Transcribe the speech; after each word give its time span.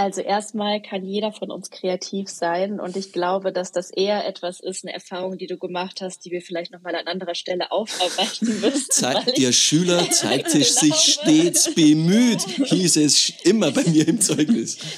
Also 0.00 0.20
erstmal 0.20 0.80
kann 0.80 1.04
jeder 1.04 1.32
von 1.32 1.50
uns 1.50 1.70
kreativ 1.70 2.28
sein 2.28 2.78
und 2.78 2.96
ich 2.96 3.12
glaube, 3.12 3.52
dass 3.52 3.72
das 3.72 3.90
eher 3.90 4.24
etwas 4.28 4.60
ist, 4.60 4.84
eine 4.84 4.94
Erfahrung, 4.94 5.38
die 5.38 5.48
du 5.48 5.58
gemacht 5.58 6.00
hast, 6.00 6.24
die 6.24 6.30
wir 6.30 6.40
vielleicht 6.40 6.70
nochmal 6.70 6.94
an 6.94 7.08
anderer 7.08 7.34
Stelle 7.34 7.72
aufarbeiten 7.72 8.60
müssen. 8.60 8.86
Zeit, 8.92 9.36
der 9.36 9.50
Schüler 9.50 10.08
zeigte 10.12 10.62
sich 10.62 10.94
stets 10.94 11.74
bemüht, 11.74 12.42
hieß 12.42 12.96
es 12.98 13.32
immer 13.42 13.72
bei 13.72 13.82
mir 13.90 14.06
im 14.06 14.20
Zeugnis. 14.20 14.78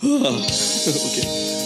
Ah, 0.00 0.40
okay. 0.40 1.57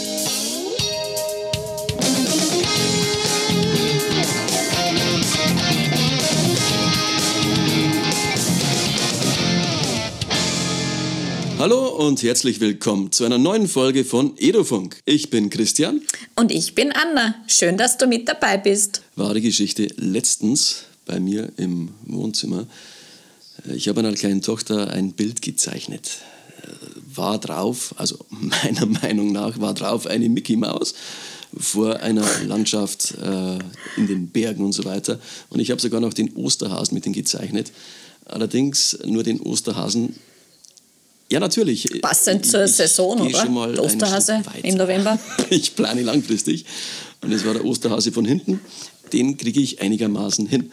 Hallo 11.62 11.90
und 11.90 12.24
herzlich 12.24 12.58
willkommen 12.58 13.12
zu 13.12 13.24
einer 13.24 13.38
neuen 13.38 13.68
Folge 13.68 14.04
von 14.04 14.36
Edofunk. 14.36 15.00
Ich 15.04 15.30
bin 15.30 15.48
Christian. 15.48 16.02
Und 16.34 16.50
ich 16.50 16.74
bin 16.74 16.90
Anna. 16.90 17.36
Schön, 17.46 17.76
dass 17.76 17.98
du 17.98 18.08
mit 18.08 18.28
dabei 18.28 18.58
bist. 18.58 19.02
Wahre 19.14 19.40
Geschichte 19.40 19.86
letztens 19.94 20.86
bei 21.06 21.20
mir 21.20 21.52
im 21.58 21.90
Wohnzimmer. 22.04 22.66
Ich 23.72 23.86
habe 23.86 24.00
einer 24.00 24.12
kleinen 24.14 24.42
Tochter 24.42 24.90
ein 24.90 25.12
Bild 25.12 25.40
gezeichnet. 25.40 26.10
War 27.14 27.38
drauf, 27.38 27.94
also 27.96 28.18
meiner 28.30 28.86
Meinung 28.86 29.30
nach, 29.30 29.60
war 29.60 29.74
drauf 29.74 30.08
eine 30.08 30.28
Mickey 30.28 30.56
Maus 30.56 30.94
vor 31.56 32.00
einer 32.00 32.26
Landschaft 32.44 33.14
äh, 33.22 33.58
in 33.96 34.08
den 34.08 34.30
Bergen 34.30 34.64
und 34.64 34.72
so 34.72 34.84
weiter. 34.84 35.20
Und 35.48 35.60
ich 35.60 35.70
habe 35.70 35.80
sogar 35.80 36.00
noch 36.00 36.12
den 36.12 36.34
Osterhasen 36.34 36.96
mit 36.96 37.06
ihm 37.06 37.12
gezeichnet. 37.12 37.70
Allerdings 38.24 38.98
nur 39.04 39.22
den 39.22 39.40
Osterhasen 39.40 40.16
ja, 41.32 41.40
natürlich. 41.40 41.88
Passend 42.02 42.44
zur 42.44 42.64
ich, 42.64 42.72
Saison, 42.72 43.20
oder? 43.20 43.40
Schon 43.40 43.54
mal 43.54 43.72
der 43.72 43.82
Osterhase 43.82 44.42
im 44.62 44.76
November. 44.76 45.18
ich 45.50 45.74
plane 45.74 46.02
langfristig. 46.02 46.66
Und 47.22 47.32
es 47.32 47.46
war 47.46 47.54
der 47.54 47.64
Osterhase 47.64 48.12
von 48.12 48.26
hinten. 48.26 48.60
Den 49.14 49.38
kriege 49.38 49.60
ich 49.60 49.80
einigermaßen 49.80 50.46
hin. 50.46 50.70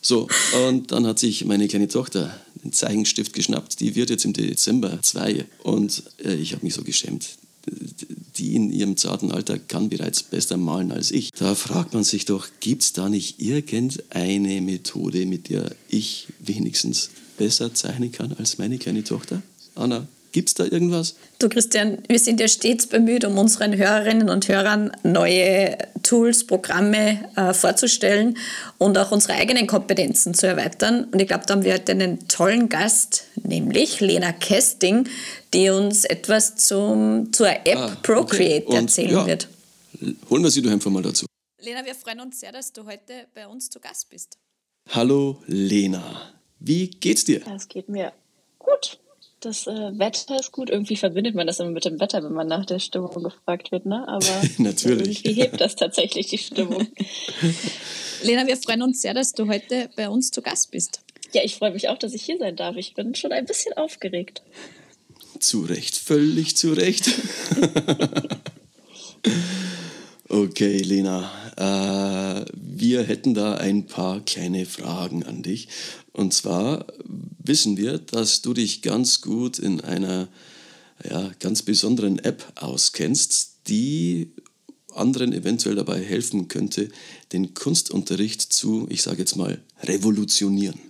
So, 0.00 0.28
und 0.68 0.92
dann 0.92 1.06
hat 1.08 1.18
sich 1.18 1.44
meine 1.44 1.66
kleine 1.66 1.88
Tochter 1.88 2.38
den 2.62 2.72
Zeichenstift 2.72 3.32
geschnappt. 3.32 3.80
Die 3.80 3.96
wird 3.96 4.10
jetzt 4.10 4.24
im 4.24 4.32
Dezember 4.32 5.02
zwei. 5.02 5.44
Und 5.64 6.04
äh, 6.24 6.34
ich 6.34 6.52
habe 6.52 6.64
mich 6.64 6.74
so 6.74 6.84
geschämt. 6.84 7.26
Die 8.38 8.54
in 8.54 8.70
ihrem 8.70 8.96
zarten 8.96 9.32
Alter 9.32 9.58
kann 9.58 9.88
bereits 9.88 10.22
besser 10.22 10.56
malen 10.56 10.92
als 10.92 11.10
ich. 11.10 11.32
Da 11.32 11.56
fragt 11.56 11.94
man 11.94 12.04
sich 12.04 12.26
doch, 12.26 12.46
gibt 12.60 12.82
es 12.82 12.92
da 12.92 13.08
nicht 13.08 13.40
irgendeine 13.42 14.60
Methode, 14.60 15.26
mit 15.26 15.48
der 15.48 15.74
ich 15.88 16.28
wenigstens 16.38 17.10
besser 17.36 17.74
zeichnen 17.74 18.12
kann 18.12 18.32
als 18.34 18.58
meine 18.58 18.78
kleine 18.78 19.02
Tochter? 19.02 19.42
Anna, 19.76 20.06
gibt 20.32 20.48
es 20.48 20.54
da 20.54 20.64
irgendwas? 20.64 21.16
Du 21.38 21.48
Christian, 21.48 21.98
wir 22.08 22.18
sind 22.18 22.40
ja 22.40 22.48
stets 22.48 22.86
bemüht, 22.86 23.24
um 23.24 23.36
unseren 23.38 23.76
Hörerinnen 23.76 24.30
und 24.30 24.48
Hörern 24.48 24.90
neue 25.02 25.76
Tools, 26.02 26.46
Programme 26.46 27.30
äh, 27.36 27.52
vorzustellen 27.52 28.38
und 28.78 28.96
auch 28.96 29.12
unsere 29.12 29.34
eigenen 29.34 29.66
Kompetenzen 29.66 30.34
zu 30.34 30.46
erweitern. 30.46 31.04
Und 31.12 31.20
ich 31.20 31.28
glaube, 31.28 31.44
da 31.46 31.54
haben 31.54 31.64
wir 31.64 31.74
heute 31.74 31.92
einen 31.92 32.26
tollen 32.28 32.68
Gast, 32.68 33.24
nämlich 33.42 34.00
Lena 34.00 34.32
Kesting, 34.32 35.08
die 35.52 35.68
uns 35.68 36.04
etwas 36.04 36.56
zum, 36.56 37.32
zur 37.32 37.48
App 37.48 37.76
ah, 37.76 37.96
Procreate 38.02 38.66
okay. 38.66 38.76
erzählen 38.76 39.10
ja, 39.10 39.26
wird. 39.26 39.48
Holen 40.30 40.42
wir 40.42 40.50
sie 40.50 40.62
doch 40.62 40.70
einfach 40.70 40.90
mal 40.90 41.02
dazu. 41.02 41.26
Lena, 41.60 41.84
wir 41.84 41.94
freuen 41.94 42.20
uns 42.20 42.40
sehr, 42.40 42.52
dass 42.52 42.72
du 42.72 42.86
heute 42.86 43.26
bei 43.34 43.46
uns 43.46 43.68
zu 43.68 43.80
Gast 43.80 44.08
bist. 44.08 44.38
Hallo 44.90 45.42
Lena, 45.46 46.32
wie 46.60 46.88
geht's 46.88 47.24
dir? 47.24 47.42
Es 47.54 47.68
geht 47.68 47.88
mir 47.88 48.12
gut 48.58 49.00
das 49.46 49.66
äh, 49.66 49.98
Wetter 49.98 50.38
ist 50.38 50.52
gut. 50.52 50.70
Irgendwie 50.70 50.96
verbindet 50.96 51.34
man 51.34 51.46
das 51.46 51.60
immer 51.60 51.70
mit 51.70 51.84
dem 51.84 52.00
Wetter, 52.00 52.22
wenn 52.22 52.32
man 52.32 52.48
nach 52.48 52.66
der 52.66 52.78
Stimmung 52.80 53.22
gefragt 53.22 53.72
wird, 53.72 53.86
ne? 53.86 54.06
Aber 54.08 54.26
Natürlich. 54.58 55.24
irgendwie 55.24 55.42
hebt 55.42 55.60
das 55.60 55.76
tatsächlich 55.76 56.26
die 56.26 56.38
Stimmung. 56.38 56.86
Lena, 58.22 58.46
wir 58.46 58.56
freuen 58.56 58.82
uns 58.82 59.02
sehr, 59.02 59.14
dass 59.14 59.32
du 59.32 59.46
heute 59.48 59.88
bei 59.96 60.08
uns 60.08 60.30
zu 60.30 60.42
Gast 60.42 60.72
bist. 60.72 61.00
Ja, 61.32 61.42
ich 61.44 61.56
freue 61.56 61.72
mich 61.72 61.88
auch, 61.88 61.98
dass 61.98 62.12
ich 62.14 62.22
hier 62.22 62.38
sein 62.38 62.56
darf. 62.56 62.76
Ich 62.76 62.94
bin 62.94 63.14
schon 63.14 63.32
ein 63.32 63.46
bisschen 63.46 63.74
aufgeregt. 63.74 64.42
Zu 65.38 65.62
Recht, 65.62 65.96
völlig 65.96 66.56
zu 66.56 66.72
Recht. 66.72 67.10
okay, 70.28 70.78
Lena. 70.78 71.30
Äh, 71.56 72.44
wir 72.54 73.02
hätten 73.02 73.34
da 73.34 73.54
ein 73.54 73.86
paar 73.86 74.20
kleine 74.20 74.66
Fragen 74.66 75.22
an 75.24 75.42
dich. 75.42 75.68
Und 76.12 76.32
zwar 76.32 76.86
wissen 77.42 77.76
wir, 77.76 77.98
dass 77.98 78.42
du 78.42 78.54
dich 78.54 78.82
ganz 78.82 79.20
gut 79.20 79.58
in 79.58 79.80
einer 79.80 80.28
ja, 81.08 81.30
ganz 81.40 81.62
besonderen 81.62 82.18
App 82.18 82.52
auskennst, 82.56 83.68
die 83.68 84.32
anderen 84.94 85.32
eventuell 85.32 85.74
dabei 85.74 86.02
helfen 86.02 86.48
könnte, 86.48 86.88
den 87.32 87.54
Kunstunterricht 87.54 88.40
zu, 88.40 88.86
ich 88.88 89.02
sage 89.02 89.18
jetzt 89.18 89.36
mal, 89.36 89.60
revolutionieren. 89.82 90.80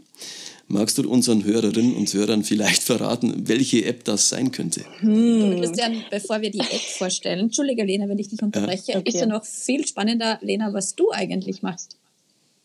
Magst 0.68 0.98
du 0.98 1.08
unseren 1.08 1.44
Hörerinnen 1.44 1.94
und 1.94 2.12
Hörern 2.12 2.42
vielleicht 2.42 2.82
verraten, 2.82 3.46
welche 3.46 3.84
App 3.84 4.04
das 4.04 4.28
sein 4.28 4.50
könnte? 4.50 4.84
Hm. 4.98 5.60
Christian, 5.60 6.04
bevor 6.10 6.40
wir 6.40 6.50
die 6.50 6.58
App 6.58 6.80
vorstellen, 6.98 7.38
entschuldige 7.38 7.84
Lena, 7.84 8.08
wenn 8.08 8.18
ich 8.18 8.28
dich 8.28 8.42
unterbreche, 8.42 8.92
ja, 8.92 8.98
okay. 8.98 9.08
ist 9.08 9.20
ja 9.20 9.26
noch 9.26 9.44
viel 9.44 9.86
spannender, 9.86 10.38
Lena, 10.42 10.72
was 10.72 10.96
du 10.96 11.12
eigentlich 11.12 11.62
machst. 11.62 11.96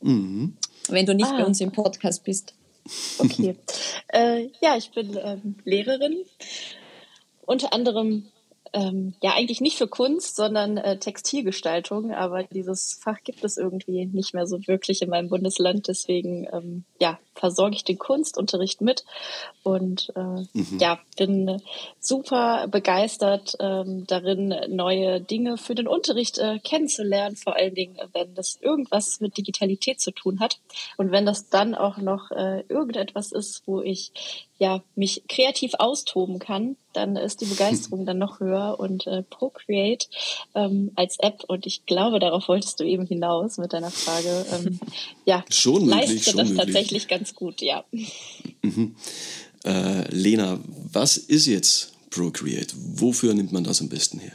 Mhm. 0.02 0.58
Wenn 0.90 1.06
du 1.06 1.14
nicht 1.14 1.28
ah. 1.28 1.38
bei 1.38 1.46
uns 1.46 1.62
im 1.62 1.72
Podcast 1.72 2.24
bist. 2.24 2.56
Okay. 3.20 3.56
äh, 4.08 4.48
ja, 4.62 4.76
ich 4.76 4.90
bin 4.90 5.16
ähm, 5.24 5.56
Lehrerin. 5.64 6.24
Unter 7.46 7.72
anderem 7.72 8.26
ähm, 8.74 9.14
ja 9.22 9.34
eigentlich 9.34 9.62
nicht 9.62 9.78
für 9.78 9.88
Kunst, 9.88 10.36
sondern 10.36 10.78
äh, 10.78 10.98
Textilgestaltung. 10.98 12.14
Aber 12.14 12.44
dieses 12.44 12.98
Fach 13.02 13.18
gibt 13.24 13.44
es 13.44 13.58
irgendwie 13.58 14.06
nicht 14.06 14.34
mehr 14.34 14.48
so 14.48 14.66
wirklich 14.68 15.02
in 15.02 15.10
meinem 15.10 15.30
Bundesland. 15.30 15.88
Deswegen 15.88 16.48
ähm, 16.52 16.84
ja 17.00 17.20
versorge 17.36 17.76
ich 17.76 17.84
den 17.84 17.98
Kunstunterricht 17.98 18.82
mit 18.82 19.04
und 19.64 20.12
äh, 20.16 20.46
mhm. 20.54 20.78
ja 20.80 21.00
bin 21.18 21.62
super 22.00 22.68
begeistert 22.68 23.56
ähm, 23.60 24.06
darin, 24.08 24.56
neue 24.70 25.22
Dinge 25.22 25.58
für 25.58 25.76
den 25.76 25.88
Unterricht 25.88 26.38
äh, 26.38 26.60
kennenzulernen. 26.60 27.36
Vor 27.36 27.56
allen 27.56 27.76
Dingen, 27.76 27.98
wenn 28.14 28.36
das 28.36 28.58
irgendwas 28.62 29.20
mit 29.20 29.38
Digitalität 29.38 30.00
zu 30.00 30.12
tun 30.12 30.40
hat 30.40 30.60
und 30.98 31.12
wenn 31.12 31.26
das 31.26 31.50
dann 31.50 31.76
auch 31.76 31.98
noch 31.98 32.32
äh, 32.32 32.64
irgendetwas 32.70 33.32
ist, 33.32 33.64
wo 33.66 33.82
ich 33.82 34.12
ja, 34.62 34.84
mich 34.96 35.24
kreativ 35.28 35.74
austoben 35.80 36.38
kann, 36.38 36.78
dann 36.94 37.16
ist 37.16 37.42
die 37.42 37.46
Begeisterung 37.46 38.06
dann 38.06 38.18
noch 38.18 38.40
höher 38.40 38.80
und 38.80 39.08
äh, 39.08 39.24
Procreate 39.24 40.08
ähm, 40.56 40.92
als 40.96 41.18
App 41.20 41.44
und 41.48 41.66
ich 41.66 41.86
glaube, 41.86 42.20
darauf 42.20 42.48
wolltest 42.48 42.80
du 42.80 42.84
eben 42.84 43.06
hinaus 43.06 43.58
mit 43.58 43.74
deiner 43.74 43.92
Frage. 43.92 44.46
Ähm, 44.52 44.80
ja, 45.26 45.44
schon 45.50 45.86
möglich, 45.86 46.10
leistet 46.10 46.40
das 46.40 46.50
möglich. 46.50 46.58
tatsächlich 46.58 47.08
ganz 47.08 47.36
gut, 47.36 47.62
ja. 47.62 47.84
Mhm. 48.62 48.96
Äh, 49.64 50.10
Lena, 50.14 50.60
was 50.92 51.18
ist 51.18 51.46
jetzt 51.46 51.94
Procreate? 52.10 52.76
Wofür 52.78 53.34
nimmt 53.34 53.52
man 53.52 53.64
das 53.64 53.82
am 53.82 53.90
besten 53.90 54.20
her? 54.20 54.34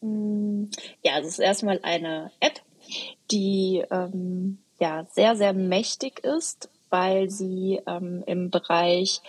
Mm, 0.00 0.64
ja, 1.02 1.18
es 1.20 1.26
ist 1.26 1.38
erstmal 1.38 1.80
eine 1.82 2.30
App, 2.40 2.60
die 3.30 3.82
ähm, 3.90 4.58
ja 4.78 5.06
sehr, 5.12 5.36
sehr 5.36 5.52
mächtig 5.52 6.20
ist 6.20 6.68
weil 6.90 7.30
sie 7.30 7.80
ähm, 7.86 8.22
im 8.26 8.50
Bereich 8.50 9.20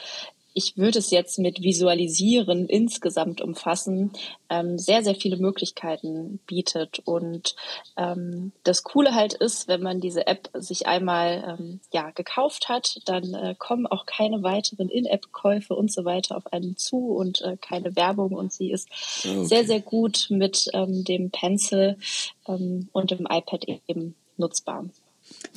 ich 0.58 0.76
würde 0.76 0.98
es 0.98 1.12
jetzt 1.12 1.38
mit 1.38 1.62
Visualisieren 1.62 2.66
insgesamt 2.66 3.42
umfassen, 3.42 4.12
ähm, 4.50 4.80
sehr, 4.80 5.04
sehr 5.04 5.14
viele 5.14 5.38
Möglichkeiten 5.38 6.40
bietet. 6.48 7.00
Und 7.06 7.56
ähm, 7.96 8.54
das 8.64 8.82
Coole 8.82 9.14
halt 9.14 9.36
ist, 9.36 9.68
wenn 9.68 9.84
man 9.84 10.02
diese 10.02 10.26
App 10.26 10.50
sich 10.56 10.88
einmal 10.88 11.58
ähm, 11.60 11.80
ja, 11.94 12.10
gekauft 12.10 12.70
hat, 12.70 13.02
dann 13.06 13.36
äh, 13.36 13.54
kommen 13.60 13.86
auch 13.86 14.08
keine 14.08 14.42
weiteren 14.42 14.90
In-App-Käufe 14.90 15.76
und 15.76 15.92
so 15.92 16.06
weiter 16.06 16.36
auf 16.36 16.52
einen 16.52 16.76
zu 16.76 17.12
und 17.16 17.42
äh, 17.44 17.56
keine 17.58 17.96
Werbung. 17.96 18.34
Und 18.34 18.52
sie 18.52 18.72
ist 18.72 18.90
okay. 19.24 19.46
sehr, 19.46 19.64
sehr 19.64 19.82
gut 19.82 20.26
mit 20.32 20.70
ähm, 20.74 21.04
dem 21.04 21.30
Pencil 21.30 22.00
ähm, 22.48 22.90
und 22.94 23.12
dem 23.12 23.28
iPad 23.30 23.64
eben 23.88 24.16
nutzbar. 24.38 24.86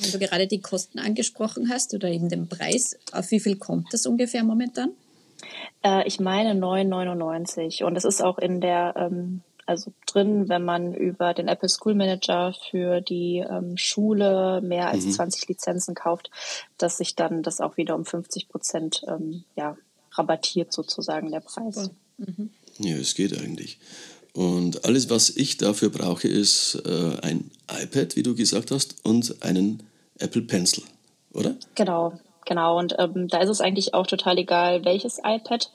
Wenn 0.01 0.11
du 0.11 0.19
gerade 0.19 0.47
die 0.47 0.61
Kosten 0.61 0.99
angesprochen 0.99 1.69
hast 1.69 1.93
oder 1.93 2.09
eben 2.09 2.29
den 2.29 2.47
Preis, 2.47 2.97
auf 3.11 3.31
wie 3.31 3.39
viel 3.39 3.57
kommt 3.57 3.93
das 3.93 4.05
ungefähr 4.05 4.43
momentan? 4.43 4.91
Äh, 5.83 6.07
ich 6.07 6.19
meine 6.19 6.59
9,99 6.59 7.83
und 7.83 7.95
es 7.95 8.05
ist 8.05 8.21
auch 8.21 8.37
in 8.37 8.61
der 8.61 8.93
ähm, 8.97 9.41
also 9.65 9.93
drin, 10.05 10.49
wenn 10.49 10.63
man 10.63 10.93
über 10.93 11.33
den 11.33 11.47
Apple 11.47 11.69
School 11.69 11.95
Manager 11.95 12.53
für 12.69 13.01
die 13.01 13.37
ähm, 13.37 13.77
Schule 13.77 14.61
mehr 14.61 14.89
als 14.89 15.05
mhm. 15.05 15.11
20 15.11 15.47
Lizenzen 15.47 15.95
kauft, 15.95 16.29
dass 16.77 16.97
sich 16.97 17.15
dann 17.15 17.43
das 17.43 17.61
auch 17.61 17.77
wieder 17.77 17.95
um 17.95 18.05
50 18.05 18.49
Prozent 18.49 19.03
ähm, 19.07 19.43
ja, 19.55 19.77
rabattiert 20.11 20.73
sozusagen 20.73 21.31
der 21.31 21.39
Preis. 21.39 21.91
Mhm. 22.17 22.49
Ja, 22.79 22.97
es 22.97 23.15
geht 23.15 23.39
eigentlich. 23.39 23.79
Und 24.33 24.85
alles, 24.85 25.09
was 25.09 25.29
ich 25.29 25.57
dafür 25.57 25.89
brauche, 25.89 26.27
ist 26.27 26.81
äh, 26.85 27.17
ein 27.21 27.51
iPad, 27.69 28.15
wie 28.15 28.23
du 28.23 28.35
gesagt 28.35 28.71
hast, 28.71 28.95
und 29.03 29.43
einen 29.43 29.83
Apple 30.21 30.43
Pencil, 30.43 30.83
oder? 31.33 31.55
Genau. 31.75 32.19
Genau. 32.45 32.77
Und 32.77 32.95
ähm, 32.99 33.27
da 33.27 33.39
ist 33.39 33.49
es 33.49 33.61
eigentlich 33.61 33.93
auch 33.93 34.07
total 34.07 34.37
egal, 34.37 34.85
welches 34.85 35.19
iPad. 35.23 35.71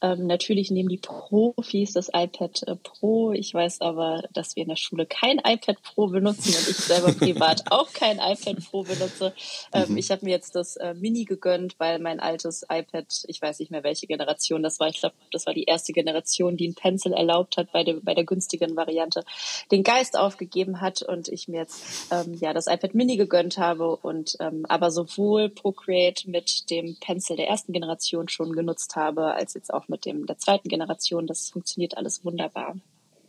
Ähm, 0.00 0.26
natürlich 0.26 0.70
nehmen 0.70 0.88
die 0.88 0.98
Profis 0.98 1.92
das 1.92 2.08
iPad 2.12 2.62
äh, 2.66 2.76
Pro. 2.76 3.32
Ich 3.32 3.52
weiß 3.52 3.80
aber, 3.80 4.22
dass 4.32 4.56
wir 4.56 4.62
in 4.62 4.68
der 4.68 4.76
Schule 4.76 5.06
kein 5.06 5.38
iPad 5.38 5.82
Pro 5.82 6.08
benutzen 6.08 6.54
und 6.54 6.68
ich 6.68 6.76
selber 6.76 7.12
privat 7.18 7.70
auch 7.70 7.92
kein 7.92 8.18
iPad 8.18 8.56
Pro 8.70 8.82
benutze. 8.82 9.34
Ähm, 9.72 9.92
mhm. 9.92 9.96
Ich 9.96 10.10
habe 10.10 10.24
mir 10.24 10.30
jetzt 10.30 10.54
das 10.54 10.76
äh, 10.76 10.94
Mini 10.94 11.24
gegönnt, 11.24 11.74
weil 11.78 11.98
mein 11.98 12.20
altes 12.20 12.64
iPad, 12.70 13.06
ich 13.26 13.40
weiß 13.40 13.58
nicht 13.60 13.70
mehr, 13.70 13.84
welche 13.84 14.06
Generation 14.06 14.62
das 14.62 14.80
war. 14.80 14.88
Ich 14.88 15.00
glaube, 15.00 15.14
das 15.32 15.46
war 15.46 15.54
die 15.54 15.64
erste 15.64 15.92
Generation, 15.92 16.56
die 16.56 16.68
ein 16.68 16.74
Pencil 16.74 17.12
erlaubt 17.12 17.56
hat 17.56 17.72
bei, 17.72 17.84
der 17.84 17.94
bei 18.02 18.14
der 18.14 18.24
günstigen 18.24 18.76
Variante, 18.76 19.24
den 19.70 19.82
Geist 19.82 20.18
aufgegeben 20.18 20.80
hat 20.80 21.02
und 21.02 21.28
ich 21.28 21.48
mir 21.48 21.60
jetzt 21.60 22.12
ähm, 22.12 22.34
ja 22.34 22.52
das 22.52 22.66
iPad 22.66 22.94
Mini 22.94 23.16
gegönnt 23.16 23.58
habe 23.58 23.96
und 23.96 24.36
ähm, 24.40 24.64
aber 24.68 24.90
sowohl 24.90 25.48
Procreate 25.48 26.07
mit 26.26 26.70
dem 26.70 26.96
Pencil 27.00 27.36
der 27.36 27.48
ersten 27.48 27.72
Generation 27.72 28.28
schon 28.28 28.52
genutzt 28.52 28.96
habe, 28.96 29.34
als 29.34 29.54
jetzt 29.54 29.72
auch 29.72 29.88
mit 29.88 30.04
dem 30.04 30.26
der 30.26 30.38
zweiten 30.38 30.68
Generation. 30.68 31.26
Das 31.26 31.50
funktioniert 31.50 31.96
alles 31.96 32.24
wunderbar. 32.24 32.76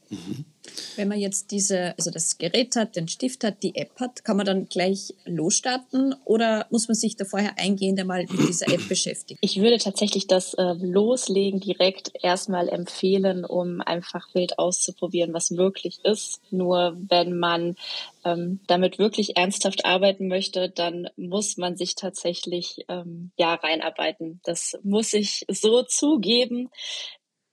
Mhm. 0.09 0.45
Wenn 0.95 1.07
man 1.07 1.19
jetzt 1.19 1.51
diese, 1.51 1.93
also 1.97 2.11
das 2.11 2.37
Gerät 2.37 2.75
hat, 2.75 2.95
den 2.95 3.07
Stift 3.07 3.43
hat, 3.43 3.63
die 3.63 3.75
App 3.75 3.99
hat, 3.99 4.23
kann 4.23 4.37
man 4.37 4.45
dann 4.45 4.67
gleich 4.67 5.13
losstarten 5.25 6.15
oder 6.25 6.67
muss 6.69 6.87
man 6.87 6.95
sich 6.95 7.15
da 7.15 7.25
vorher 7.25 7.57
eingehend 7.57 7.99
einmal 7.99 8.25
mit 8.29 8.47
dieser 8.47 8.71
App 8.71 8.87
beschäftigen? 8.89 9.39
Ich 9.41 9.59
würde 9.59 9.77
tatsächlich 9.77 10.27
das 10.27 10.53
äh, 10.55 10.73
Loslegen 10.79 11.59
direkt 11.59 12.11
erstmal 12.21 12.69
empfehlen, 12.69 13.45
um 13.45 13.81
einfach 13.81 14.33
wild 14.33 14.59
auszuprobieren, 14.59 15.33
was 15.33 15.51
möglich 15.51 15.99
ist. 16.03 16.41
Nur 16.51 16.97
wenn 17.07 17.37
man 17.37 17.75
ähm, 18.25 18.59
damit 18.67 18.99
wirklich 18.99 19.37
ernsthaft 19.37 19.85
arbeiten 19.85 20.27
möchte, 20.27 20.69
dann 20.69 21.09
muss 21.15 21.57
man 21.57 21.77
sich 21.77 21.95
tatsächlich 21.95 22.85
ähm, 22.89 23.31
ja 23.37 23.53
reinarbeiten. 23.53 24.41
Das 24.43 24.77
muss 24.83 25.13
ich 25.13 25.45
so 25.49 25.83
zugeben 25.83 26.69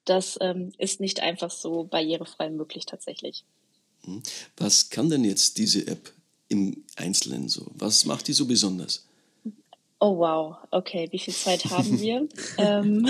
das 0.07 0.39
ähm, 0.41 0.73
ist 0.79 1.01
nicht 1.01 1.21
einfach 1.21 1.51
so 1.51 1.85
barrierefrei 1.85 2.51
möglich 2.51 2.87
tatsächlich. 2.87 3.45
Hm. 4.05 4.23
Was 4.57 4.91
kann 4.91 5.11
denn 5.11 5.25
jetzt 5.25 5.59
diese 5.59 5.87
App 5.87 6.13
im 6.49 6.85
Einzelnen 6.97 7.49
so? 7.49 7.67
Was 7.75 8.05
macht 8.05 8.29
die 8.29 8.33
so 8.33 8.47
besonders? 8.47 9.07
Oh 9.99 10.19
wow, 10.19 10.57
okay, 10.71 11.09
wie 11.11 11.19
viel 11.19 11.35
Zeit 11.35 11.65
haben 11.67 12.01
wir? 12.01 12.29
ähm, 12.59 13.09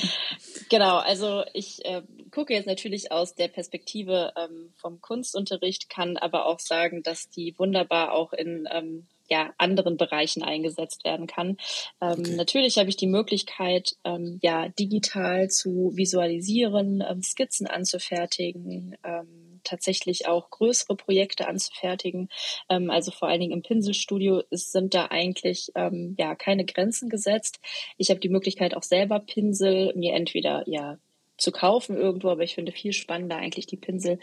genau, 0.68 0.98
also 0.98 1.44
ich 1.54 1.84
äh, 1.86 2.02
gucke 2.30 2.52
jetzt 2.52 2.66
natürlich 2.66 3.10
aus 3.10 3.34
der 3.34 3.48
Perspektive 3.48 4.32
ähm, 4.36 4.72
vom 4.76 5.00
Kunstunterricht, 5.00 5.88
kann 5.88 6.16
aber 6.18 6.46
auch 6.46 6.60
sagen, 6.60 7.02
dass 7.02 7.30
die 7.30 7.58
wunderbar 7.58 8.12
auch 8.12 8.32
in 8.34 8.68
ähm, 8.70 9.06
ja, 9.30 9.54
anderen 9.58 9.96
Bereichen 9.96 10.42
eingesetzt 10.42 11.04
werden 11.04 11.26
kann. 11.26 11.56
Ähm, 12.00 12.18
okay. 12.18 12.36
Natürlich 12.36 12.78
habe 12.78 12.88
ich 12.88 12.96
die 12.96 13.06
Möglichkeit, 13.06 13.96
ähm, 14.04 14.40
ja, 14.42 14.68
digital 14.68 15.48
zu 15.48 15.92
visualisieren, 15.94 17.02
ähm, 17.08 17.22
Skizzen 17.22 17.68
anzufertigen, 17.68 18.96
ähm, 19.04 19.60
tatsächlich 19.62 20.26
auch 20.26 20.50
größere 20.50 20.96
Projekte 20.96 21.46
anzufertigen. 21.46 22.28
Ähm, 22.68 22.90
also 22.90 23.12
vor 23.12 23.28
allen 23.28 23.40
Dingen 23.40 23.52
im 23.52 23.62
Pinselstudio 23.62 24.42
ist, 24.50 24.72
sind 24.72 24.94
da 24.94 25.06
eigentlich 25.06 25.70
ähm, 25.76 26.16
ja 26.18 26.34
keine 26.34 26.64
Grenzen 26.64 27.08
gesetzt. 27.08 27.60
Ich 27.98 28.10
habe 28.10 28.20
die 28.20 28.28
Möglichkeit 28.28 28.74
auch 28.74 28.82
selber 28.82 29.20
Pinsel 29.20 29.92
mir 29.94 30.14
entweder 30.14 30.64
ja 30.66 30.98
zu 31.36 31.52
kaufen 31.52 31.96
irgendwo, 31.96 32.28
aber 32.30 32.42
ich 32.42 32.54
finde 32.54 32.72
viel 32.72 32.92
spannender 32.92 33.36
eigentlich 33.36 33.66
die 33.66 33.78
Pinsel 33.78 34.18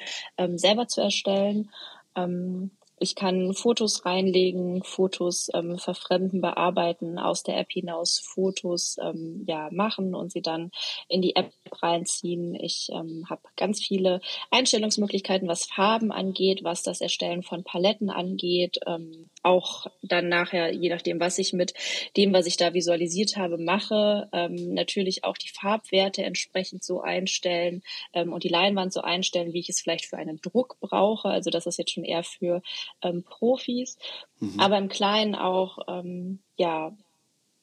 selber 0.53 0.87
zu 0.87 1.01
erstellen. 1.01 1.71
Ähm, 2.15 2.76
ich 2.99 3.15
kann 3.15 3.53
Fotos 3.53 4.05
reinlegen, 4.05 4.83
Fotos 4.83 5.49
ähm, 5.53 5.77
verfremden, 5.77 6.41
bearbeiten, 6.41 7.19
aus 7.19 7.43
der 7.43 7.57
App 7.57 7.71
hinaus 7.71 8.19
Fotos 8.19 8.97
ähm, 9.01 9.43
ja 9.47 9.69
machen 9.71 10.15
und 10.15 10.31
sie 10.31 10.41
dann 10.41 10.71
in 11.07 11.21
die 11.21 11.35
App 11.35 11.51
reinziehen. 11.71 12.55
Ich 12.55 12.89
ähm, 12.91 13.25
habe 13.29 13.41
ganz 13.55 13.83
viele 13.83 14.19
Einstellungsmöglichkeiten, 14.49 15.47
was 15.47 15.65
Farben 15.65 16.11
angeht, 16.11 16.63
was 16.63 16.81
das 16.81 17.01
Erstellen 17.01 17.43
von 17.43 17.63
Paletten 17.63 18.09
angeht, 18.09 18.79
ähm, 18.87 19.29
auch 19.43 19.87
dann 20.01 20.27
nachher, 20.27 20.73
je 20.73 20.89
nachdem, 20.89 21.19
was 21.19 21.37
ich 21.37 21.53
mit 21.53 21.73
dem, 22.17 22.33
was 22.33 22.47
ich 22.47 22.57
da 22.57 22.73
visualisiert 22.73 23.37
habe, 23.37 23.57
mache, 23.57 24.27
ähm, 24.33 24.73
natürlich 24.73 25.23
auch 25.23 25.37
die 25.37 25.49
Farbwerte 25.49 26.23
entsprechend 26.23 26.83
so 26.83 27.01
einstellen 27.01 27.83
ähm, 28.13 28.33
und 28.33 28.43
die 28.43 28.49
Leinwand 28.49 28.91
so 28.91 29.01
einstellen, 29.01 29.53
wie 29.53 29.59
ich 29.59 29.69
es 29.69 29.81
vielleicht 29.81 30.05
für 30.05 30.17
einen 30.17 30.41
Druck 30.41 30.77
brauche. 30.79 31.29
Also 31.29 31.49
das 31.49 31.65
ist 31.65 31.77
jetzt 31.77 31.91
schon 31.91 32.03
eher 32.03 32.23
für 32.23 32.61
ähm, 33.01 33.23
Profis, 33.23 33.97
mhm. 34.39 34.59
aber 34.59 34.77
im 34.77 34.89
Kleinen 34.89 35.35
auch 35.35 35.79
ähm, 35.87 36.39
ja 36.55 36.91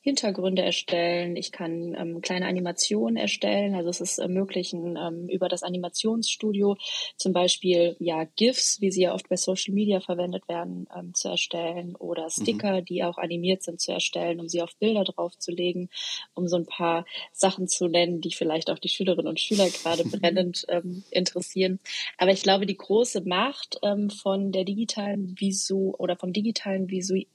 Hintergründe 0.04 0.60
erstellen, 0.60 1.34
ich 1.34 1.50
kann 1.50 1.96
ähm, 1.98 2.20
kleine 2.20 2.46
Animationen 2.46 3.16
erstellen. 3.16 3.74
Also 3.74 3.88
es 3.88 4.02
ist 4.02 4.18
äh, 4.18 4.28
möglich, 4.28 4.74
ähm, 4.74 5.30
über 5.30 5.48
das 5.48 5.62
Animationsstudio 5.62 6.76
zum 7.16 7.32
Beispiel 7.32 7.96
ja 8.00 8.24
GIFs, 8.36 8.82
wie 8.82 8.90
sie 8.90 9.04
ja 9.04 9.14
oft 9.14 9.30
bei 9.30 9.36
Social 9.36 9.72
Media 9.72 10.00
verwendet 10.00 10.46
werden, 10.46 10.86
ähm, 10.94 11.14
zu 11.14 11.28
erstellen 11.28 11.96
oder 11.96 12.28
Sticker, 12.28 12.82
mhm. 12.82 12.84
die 12.84 13.02
auch 13.02 13.16
animiert 13.16 13.62
sind, 13.62 13.80
zu 13.80 13.92
erstellen, 13.92 14.40
um 14.40 14.48
sie 14.48 14.60
auf 14.60 14.76
Bilder 14.76 15.04
draufzulegen, 15.04 15.88
um 16.34 16.48
so 16.48 16.56
ein 16.56 16.66
paar 16.66 17.06
Sachen 17.32 17.66
zu 17.66 17.88
nennen, 17.88 18.20
die 18.20 18.32
vielleicht 18.32 18.68
auch 18.68 18.78
die 18.78 18.90
Schülerinnen 18.90 19.26
und 19.28 19.40
Schüler 19.40 19.70
gerade 19.70 20.04
brennend 20.04 20.66
ähm, 20.68 21.02
interessieren. 21.12 21.80
Aber 22.18 22.30
ich 22.30 22.42
glaube, 22.42 22.66
die 22.66 22.76
große 22.76 23.22
Macht 23.22 23.78
ähm, 23.82 24.10
von 24.10 24.52
der 24.52 24.64
digitalen 24.64 25.40
Visu 25.40 25.94
oder 25.96 26.16
vom 26.16 26.34
digitalen 26.34 26.90
Visu 26.90 27.14
wie 27.14 27.26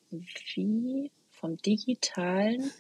vom 1.40 1.58
digitalen 1.58 2.72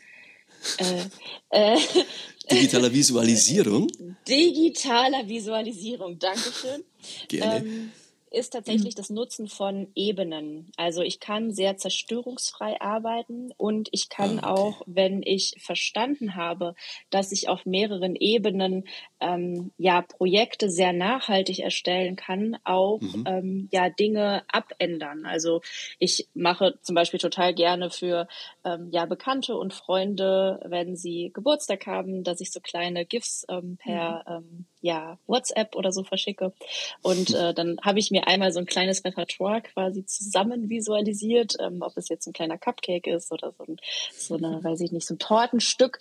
äh, 0.78 1.76
äh, 1.76 1.80
digitaler 2.52 2.92
Visualisierung. 2.94 3.88
Digitaler 4.28 5.28
Visualisierung, 5.28 6.20
Dankeschön. 6.20 6.84
Gerne. 7.28 7.58
Ähm, 7.58 7.92
ist 8.32 8.54
tatsächlich 8.54 8.96
das 8.96 9.10
Nutzen 9.10 9.48
von 9.48 9.88
Ebenen. 9.96 10.72
Also 10.78 11.02
ich 11.02 11.20
kann 11.20 11.52
sehr 11.52 11.78
zerstörungsfrei 11.78 12.80
arbeiten 12.80 13.52
und 13.58 13.90
ich 13.92 14.10
kann 14.10 14.40
ah, 14.40 14.52
okay. 14.52 14.62
auch, 14.62 14.82
wenn 14.86 15.24
ich 15.24 15.56
verstanden 15.60 16.36
habe, 16.36 16.76
dass 17.10 17.32
ich 17.32 17.50
auf 17.50 17.66
mehreren 17.66 18.16
Ebenen 18.16 18.86
ähm, 19.20 19.72
ja 19.78 20.02
Projekte 20.02 20.70
sehr 20.70 20.94
nachhaltig 20.94 21.60
erstellen 21.60 22.16
kann, 22.16 22.58
auch 22.64 23.02
mhm. 23.02 23.24
ähm, 23.26 23.70
ja 23.72 23.90
Dinge 23.90 24.44
abändern. 24.48 25.26
Also 25.26 25.62
ich 25.98 26.28
mache 26.34 26.78
zum 26.82 26.96
Beispiel 26.96 27.20
total 27.20 27.54
gerne 27.54 27.90
für 27.90 28.28
ähm, 28.64 28.90
ja 28.92 29.06
Bekannte 29.06 29.58
und 29.58 29.74
Freunde, 29.74 30.60
wenn 30.66 30.96
sie 30.96 31.32
Geburtstag 31.34 31.88
haben, 31.88 32.24
dass 32.24 32.42
ich 32.42 32.52
so 32.52 32.60
kleine 32.60 33.06
GIFs 33.06 33.46
ähm, 33.50 33.78
per 33.78 34.42
mhm. 34.42 34.66
Ja 34.82 35.18
WhatsApp 35.28 35.76
oder 35.76 35.92
so 35.92 36.04
verschicke. 36.04 36.54
Und 37.02 37.34
äh, 37.34 37.54
dann 37.54 37.78
habe 37.84 38.00
ich 38.00 38.12
mir 38.12 38.28
einmal 38.28 38.52
so 38.52 38.60
ein 38.60 38.66
kleines 38.66 39.04
Repertoire 39.04 39.62
quasi 39.62 40.06
zusammen 40.06 40.70
visualisiert, 40.70 41.56
ähm, 41.60 41.82
ob 41.82 41.98
es 41.98 42.10
jetzt 42.10 42.28
ein 42.28 42.34
kleiner 42.34 42.58
Cupcake 42.58 43.08
ist 43.08 43.32
oder 43.32 43.54
so, 43.58 43.64
ein, 43.64 43.78
so 44.16 44.36
eine, 44.36 44.60
weiß 44.64 44.82
ich 44.82 44.92
nicht, 44.92 45.08
so 45.08 45.16
ein 45.16 45.20
Tortenstück. 45.20 46.00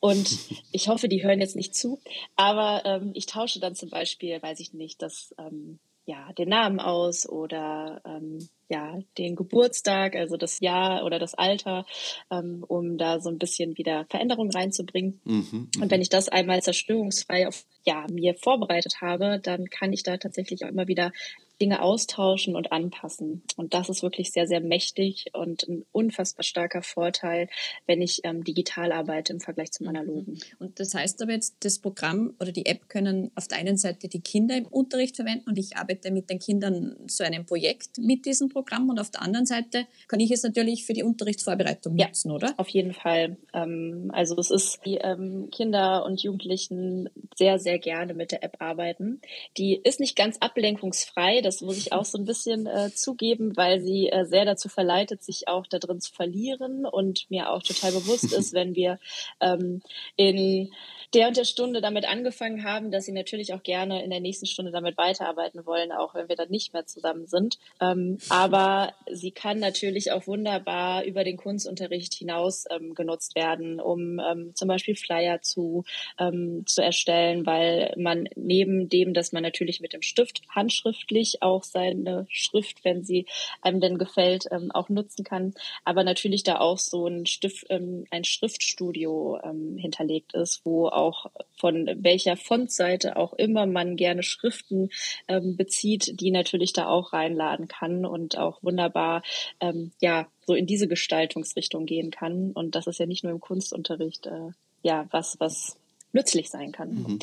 Und 0.00 0.38
ich 0.72 0.88
hoffe, 0.88 1.08
die 1.08 1.22
hören 1.22 1.40
jetzt 1.40 1.56
nicht 1.56 1.74
zu, 1.74 2.00
aber 2.34 2.56
aber 2.56 2.84
ähm, 2.84 3.10
ich 3.14 3.26
tausche 3.26 3.60
dann 3.60 3.74
zum 3.74 3.90
Beispiel, 3.90 4.40
weiß 4.40 4.60
ich 4.60 4.72
nicht, 4.72 5.02
das 5.02 5.34
ähm, 5.38 5.78
ja 6.06 6.32
den 6.32 6.48
Namen 6.48 6.80
aus 6.80 7.28
oder 7.28 8.00
ähm, 8.04 8.48
ja 8.68 8.98
den 9.18 9.36
Geburtstag, 9.36 10.16
also 10.16 10.36
das 10.36 10.60
Jahr 10.60 11.04
oder 11.04 11.18
das 11.18 11.34
Alter, 11.34 11.84
ähm, 12.30 12.64
um 12.66 12.96
da 12.96 13.20
so 13.20 13.28
ein 13.28 13.38
bisschen 13.38 13.76
wieder 13.76 14.06
Veränderung 14.08 14.50
reinzubringen. 14.50 15.20
Mhm, 15.24 15.70
und 15.80 15.90
wenn 15.90 16.00
ich 16.00 16.08
das 16.08 16.28
einmal 16.28 16.62
zerstörungsfrei 16.62 17.48
auf 17.48 17.64
ja 17.84 18.06
mir 18.10 18.34
vorbereitet 18.34 19.00
habe, 19.00 19.40
dann 19.42 19.66
kann 19.66 19.92
ich 19.92 20.02
da 20.02 20.16
tatsächlich 20.16 20.64
auch 20.64 20.68
immer 20.68 20.88
wieder 20.88 21.12
Dinge 21.60 21.82
austauschen 21.82 22.54
und 22.56 22.72
anpassen. 22.72 23.42
Und 23.56 23.74
das 23.74 23.88
ist 23.88 24.02
wirklich 24.02 24.32
sehr, 24.32 24.46
sehr 24.46 24.60
mächtig 24.60 25.26
und 25.32 25.66
ein 25.68 25.84
unfassbar 25.92 26.44
starker 26.44 26.82
Vorteil, 26.82 27.48
wenn 27.86 28.02
ich 28.02 28.20
ähm, 28.24 28.44
digital 28.44 28.92
arbeite 28.92 29.32
im 29.32 29.40
Vergleich 29.40 29.72
zum 29.72 29.88
analogen. 29.88 30.34
Mhm. 30.34 30.40
Und 30.58 30.80
das 30.80 30.94
heißt 30.94 31.22
aber 31.22 31.32
jetzt, 31.32 31.56
das 31.60 31.78
Programm 31.78 32.34
oder 32.40 32.52
die 32.52 32.66
App 32.66 32.88
können 32.88 33.30
auf 33.34 33.48
der 33.48 33.58
einen 33.58 33.76
Seite 33.76 34.08
die 34.08 34.20
Kinder 34.20 34.56
im 34.56 34.66
Unterricht 34.66 35.16
verwenden 35.16 35.48
und 35.48 35.58
ich 35.58 35.76
arbeite 35.76 36.10
mit 36.10 36.28
den 36.28 36.38
Kindern 36.38 36.96
so 37.06 37.24
einem 37.24 37.46
Projekt 37.46 37.98
mit 37.98 38.26
diesem 38.26 38.48
Programm 38.48 38.90
und 38.90 38.98
auf 38.98 39.10
der 39.10 39.22
anderen 39.22 39.46
Seite 39.46 39.86
kann 40.08 40.20
ich 40.20 40.30
es 40.30 40.42
natürlich 40.42 40.84
für 40.84 40.92
die 40.92 41.02
Unterrichtsvorbereitung 41.02 41.96
ja, 41.96 42.06
nutzen, 42.06 42.30
oder? 42.30 42.54
Auf 42.58 42.68
jeden 42.68 42.92
Fall. 42.92 43.36
Ähm, 43.54 44.10
also 44.12 44.36
es 44.36 44.50
ist 44.50 44.80
die 44.84 44.96
ähm, 44.96 45.48
Kinder 45.50 46.04
und 46.04 46.22
Jugendlichen 46.22 47.08
sehr, 47.34 47.58
sehr 47.58 47.78
gerne 47.78 48.14
mit 48.14 48.32
der 48.32 48.42
App 48.42 48.56
arbeiten. 48.58 49.20
Die 49.56 49.80
ist 49.82 50.00
nicht 50.00 50.16
ganz 50.16 50.38
ablenkungsfrei 50.38 51.40
das 51.46 51.60
muss 51.60 51.78
ich 51.78 51.92
auch 51.92 52.04
so 52.04 52.18
ein 52.18 52.24
bisschen 52.24 52.66
äh, 52.66 52.90
zugeben, 52.92 53.56
weil 53.56 53.80
sie 53.80 54.08
äh, 54.08 54.24
sehr 54.24 54.44
dazu 54.44 54.68
verleitet, 54.68 55.22
sich 55.22 55.48
auch 55.48 55.66
da 55.66 55.78
drin 55.78 56.00
zu 56.00 56.12
verlieren 56.12 56.84
und 56.84 57.30
mir 57.30 57.50
auch 57.50 57.62
total 57.62 57.92
bewusst 57.92 58.32
ist, 58.32 58.52
wenn 58.52 58.74
wir 58.74 58.98
ähm, 59.40 59.80
in 60.16 60.70
der 61.14 61.28
und 61.28 61.36
der 61.36 61.44
Stunde 61.44 61.80
damit 61.80 62.06
angefangen 62.06 62.64
haben, 62.64 62.90
dass 62.90 63.04
sie 63.04 63.12
natürlich 63.12 63.54
auch 63.54 63.62
gerne 63.62 64.02
in 64.02 64.10
der 64.10 64.20
nächsten 64.20 64.46
Stunde 64.46 64.72
damit 64.72 64.98
weiterarbeiten 64.98 65.64
wollen, 65.64 65.92
auch 65.92 66.14
wenn 66.14 66.28
wir 66.28 66.36
dann 66.36 66.50
nicht 66.50 66.72
mehr 66.72 66.86
zusammen 66.86 67.26
sind. 67.26 67.58
Ähm, 67.80 68.18
aber 68.28 68.92
sie 69.10 69.30
kann 69.30 69.58
natürlich 69.58 70.12
auch 70.12 70.26
wunderbar 70.26 71.04
über 71.04 71.24
den 71.24 71.36
Kunstunterricht 71.36 72.14
hinaus 72.14 72.64
ähm, 72.70 72.94
genutzt 72.94 73.34
werden, 73.36 73.80
um 73.80 74.18
ähm, 74.18 74.52
zum 74.54 74.68
Beispiel 74.68 74.96
Flyer 74.96 75.40
zu, 75.42 75.84
ähm, 76.18 76.64
zu 76.66 76.82
erstellen, 76.82 77.46
weil 77.46 77.94
man 77.96 78.28
neben 78.34 78.88
dem, 78.88 79.14
dass 79.14 79.32
man 79.32 79.42
natürlich 79.42 79.80
mit 79.80 79.92
dem 79.92 80.02
Stift 80.02 80.42
handschriftlich 80.48 81.35
auch 81.42 81.62
seine 81.64 82.26
Schrift, 82.28 82.84
wenn 82.84 83.04
sie 83.04 83.26
einem 83.62 83.80
denn 83.80 83.98
gefällt, 83.98 84.46
ähm, 84.50 84.70
auch 84.72 84.88
nutzen 84.88 85.24
kann, 85.24 85.54
aber 85.84 86.04
natürlich 86.04 86.42
da 86.42 86.58
auch 86.58 86.78
so 86.78 87.06
ein, 87.06 87.26
Stift, 87.26 87.66
ähm, 87.70 88.04
ein 88.10 88.24
Schriftstudio 88.24 89.40
hinterlegt 89.76 90.34
ist, 90.34 90.62
wo 90.64 90.88
auch 90.88 91.26
von 91.56 91.88
welcher 91.98 92.36
Fontseite 92.36 93.16
auch 93.16 93.32
immer 93.34 93.66
man 93.66 93.96
gerne 93.96 94.22
Schriften 94.22 94.90
ähm, 95.28 95.56
bezieht, 95.56 96.20
die 96.20 96.30
natürlich 96.30 96.72
da 96.72 96.88
auch 96.88 97.12
reinladen 97.12 97.68
kann 97.68 98.04
und 98.04 98.38
auch 98.38 98.62
wunderbar 98.62 99.22
ähm, 99.60 99.92
ja 100.00 100.26
so 100.46 100.54
in 100.54 100.66
diese 100.66 100.88
Gestaltungsrichtung 100.88 101.86
gehen 101.86 102.10
kann. 102.10 102.52
Und 102.52 102.74
das 102.74 102.86
ist 102.86 102.98
ja 102.98 103.06
nicht 103.06 103.24
nur 103.24 103.32
im 103.32 103.40
Kunstunterricht 103.40 104.26
äh, 104.26 104.50
ja 104.82 105.06
was 105.10 105.38
was 105.40 105.76
nützlich 106.12 106.50
sein 106.50 106.72
kann. 106.72 106.94
Mhm. 106.94 107.18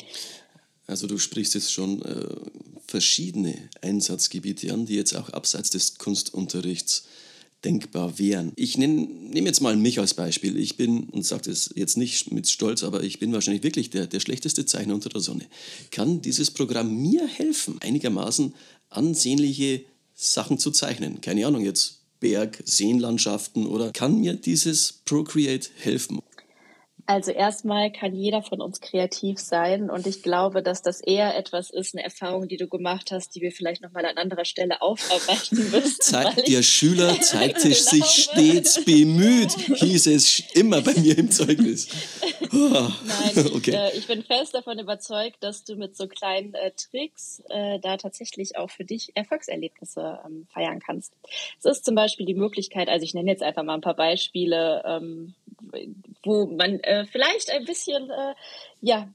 Also 0.86 1.06
du 1.06 1.18
sprichst 1.18 1.54
jetzt 1.54 1.72
schon 1.72 2.02
äh, 2.02 2.26
verschiedene 2.86 3.56
Einsatzgebiete 3.80 4.72
an, 4.72 4.86
die 4.86 4.94
jetzt 4.94 5.14
auch 5.14 5.30
abseits 5.30 5.70
des 5.70 5.98
Kunstunterrichts 5.98 7.04
denkbar 7.64 8.18
wären. 8.18 8.52
Ich 8.56 8.76
nehme 8.76 9.06
nehm 9.06 9.46
jetzt 9.46 9.60
mal 9.60 9.76
mich 9.76 9.98
als 9.98 10.14
Beispiel. 10.14 10.58
Ich 10.58 10.76
bin, 10.76 11.04
und 11.04 11.24
sage 11.24 11.50
das 11.50 11.70
jetzt 11.74 11.96
nicht 11.96 12.30
mit 12.30 12.48
Stolz, 12.48 12.82
aber 12.82 13.02
ich 13.02 13.18
bin 13.18 13.32
wahrscheinlich 13.32 13.62
wirklich 13.62 13.90
der, 13.90 14.06
der 14.06 14.20
schlechteste 14.20 14.66
Zeichner 14.66 14.94
unter 14.94 15.08
der 15.08 15.22
Sonne. 15.22 15.46
Kann 15.90 16.20
dieses 16.20 16.50
Programm 16.50 16.94
mir 16.94 17.26
helfen, 17.26 17.78
einigermaßen 17.80 18.54
ansehnliche 18.90 19.84
Sachen 20.14 20.58
zu 20.58 20.70
zeichnen? 20.70 21.22
Keine 21.22 21.46
Ahnung, 21.46 21.64
jetzt 21.64 22.00
Berg, 22.20 22.62
Seenlandschaften 22.64 23.66
oder 23.66 23.92
kann 23.92 24.20
mir 24.20 24.34
dieses 24.34 24.92
Procreate 25.04 25.70
helfen? 25.78 26.20
Also 27.06 27.32
erstmal 27.32 27.92
kann 27.92 28.14
jeder 28.14 28.42
von 28.42 28.62
uns 28.62 28.80
kreativ 28.80 29.38
sein 29.38 29.90
und 29.90 30.06
ich 30.06 30.22
glaube, 30.22 30.62
dass 30.62 30.80
das 30.80 31.02
eher 31.02 31.36
etwas 31.36 31.68
ist, 31.68 31.94
eine 31.94 32.02
Erfahrung, 32.02 32.48
die 32.48 32.56
du 32.56 32.66
gemacht 32.66 33.10
hast, 33.12 33.34
die 33.34 33.42
wir 33.42 33.52
vielleicht 33.52 33.82
nochmal 33.82 34.06
an 34.06 34.16
anderer 34.16 34.46
Stelle 34.46 34.80
aufarbeiten 34.80 35.56
müssen. 35.70 36.00
Zeigt, 36.00 36.48
der 36.48 36.62
Schüler 36.62 37.20
zeigte 37.20 37.74
sich 37.74 38.04
stets 38.06 38.82
bemüht, 38.86 39.52
hieß 39.52 40.06
es 40.06 40.54
immer 40.54 40.80
bei 40.80 40.94
mir 40.94 41.18
im 41.18 41.30
Zeugnis. 41.30 41.88
Oh. 42.52 42.56
Nein, 43.04 43.50
okay. 43.54 43.72
äh, 43.72 43.98
ich 43.98 44.06
bin 44.06 44.22
fest 44.22 44.54
davon 44.54 44.78
überzeugt, 44.78 45.36
dass 45.40 45.64
du 45.64 45.76
mit 45.76 45.96
so 45.96 46.08
kleinen 46.08 46.54
äh, 46.54 46.70
Tricks 46.70 47.42
äh, 47.50 47.80
da 47.80 47.98
tatsächlich 47.98 48.56
auch 48.56 48.70
für 48.70 48.84
dich 48.84 49.14
Erfolgserlebnisse 49.14 50.20
ähm, 50.24 50.46
feiern 50.54 50.80
kannst. 50.80 51.12
Es 51.58 51.66
ist 51.66 51.84
zum 51.84 51.94
Beispiel 51.94 52.24
die 52.24 52.34
Möglichkeit, 52.34 52.88
also 52.88 53.04
ich 53.04 53.12
nenne 53.12 53.30
jetzt 53.30 53.42
einfach 53.42 53.62
mal 53.62 53.74
ein 53.74 53.82
paar 53.82 53.96
Beispiele, 53.96 54.82
ähm, 54.86 55.34
wo 56.22 56.46
man 56.46 56.80
äh, 56.80 57.06
vielleicht 57.06 57.50
ein 57.50 57.64
bisschen, 57.64 58.10
äh, 58.10 58.34
ja, 58.80 59.08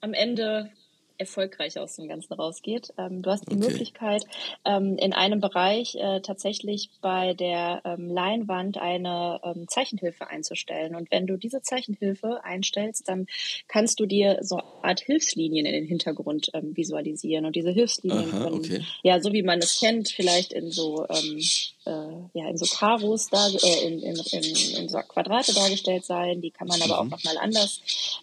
am 0.00 0.14
Ende 0.14 0.70
erfolgreich 1.18 1.78
aus 1.78 1.96
dem 1.96 2.08
Ganzen 2.08 2.32
rausgeht. 2.32 2.92
Ähm, 2.96 3.22
du 3.22 3.30
hast 3.30 3.50
die 3.50 3.56
okay. 3.56 3.68
Möglichkeit, 3.68 4.24
ähm, 4.64 4.96
in 4.96 5.12
einem 5.12 5.40
Bereich 5.40 5.96
äh, 5.96 6.20
tatsächlich 6.20 6.90
bei 7.00 7.34
der 7.34 7.82
ähm, 7.84 8.08
Leinwand 8.08 8.78
eine 8.78 9.40
ähm, 9.42 9.66
Zeichenhilfe 9.68 10.28
einzustellen. 10.28 10.94
Und 10.94 11.10
wenn 11.10 11.26
du 11.26 11.36
diese 11.36 11.60
Zeichenhilfe 11.60 12.44
einstellst, 12.44 13.08
dann 13.08 13.26
kannst 13.66 14.00
du 14.00 14.06
dir 14.06 14.38
so 14.42 14.56
eine 14.56 14.68
Art 14.82 15.00
Hilfslinien 15.00 15.66
in 15.66 15.72
den 15.72 15.86
Hintergrund 15.86 16.50
ähm, 16.54 16.76
visualisieren. 16.76 17.44
Und 17.44 17.56
diese 17.56 17.70
Hilfslinien 17.70 18.32
Aha, 18.32 18.44
können, 18.44 18.56
okay. 18.56 18.84
ja, 19.02 19.20
so 19.20 19.32
wie 19.32 19.42
man 19.42 19.58
es 19.58 19.80
kennt, 19.80 20.08
vielleicht 20.08 20.52
in 20.52 20.70
so 20.70 21.04
ähm, 21.08 21.40
äh, 21.88 22.38
ja 22.38 22.48
in 22.48 22.56
so 22.58 22.66
Karos 22.66 23.28
da, 23.30 23.48
äh, 23.48 23.86
in, 23.86 24.00
in, 24.00 24.16
in, 24.16 24.76
in 24.76 24.88
so 24.88 24.98
Quadrate 24.98 25.54
dargestellt 25.54 26.04
sein. 26.04 26.40
Die 26.40 26.50
kann 26.50 26.68
man 26.68 26.80
aber 26.82 27.02
mhm. 27.02 27.12
auch 27.12 27.16
nochmal 27.16 27.38
anders 27.38 27.80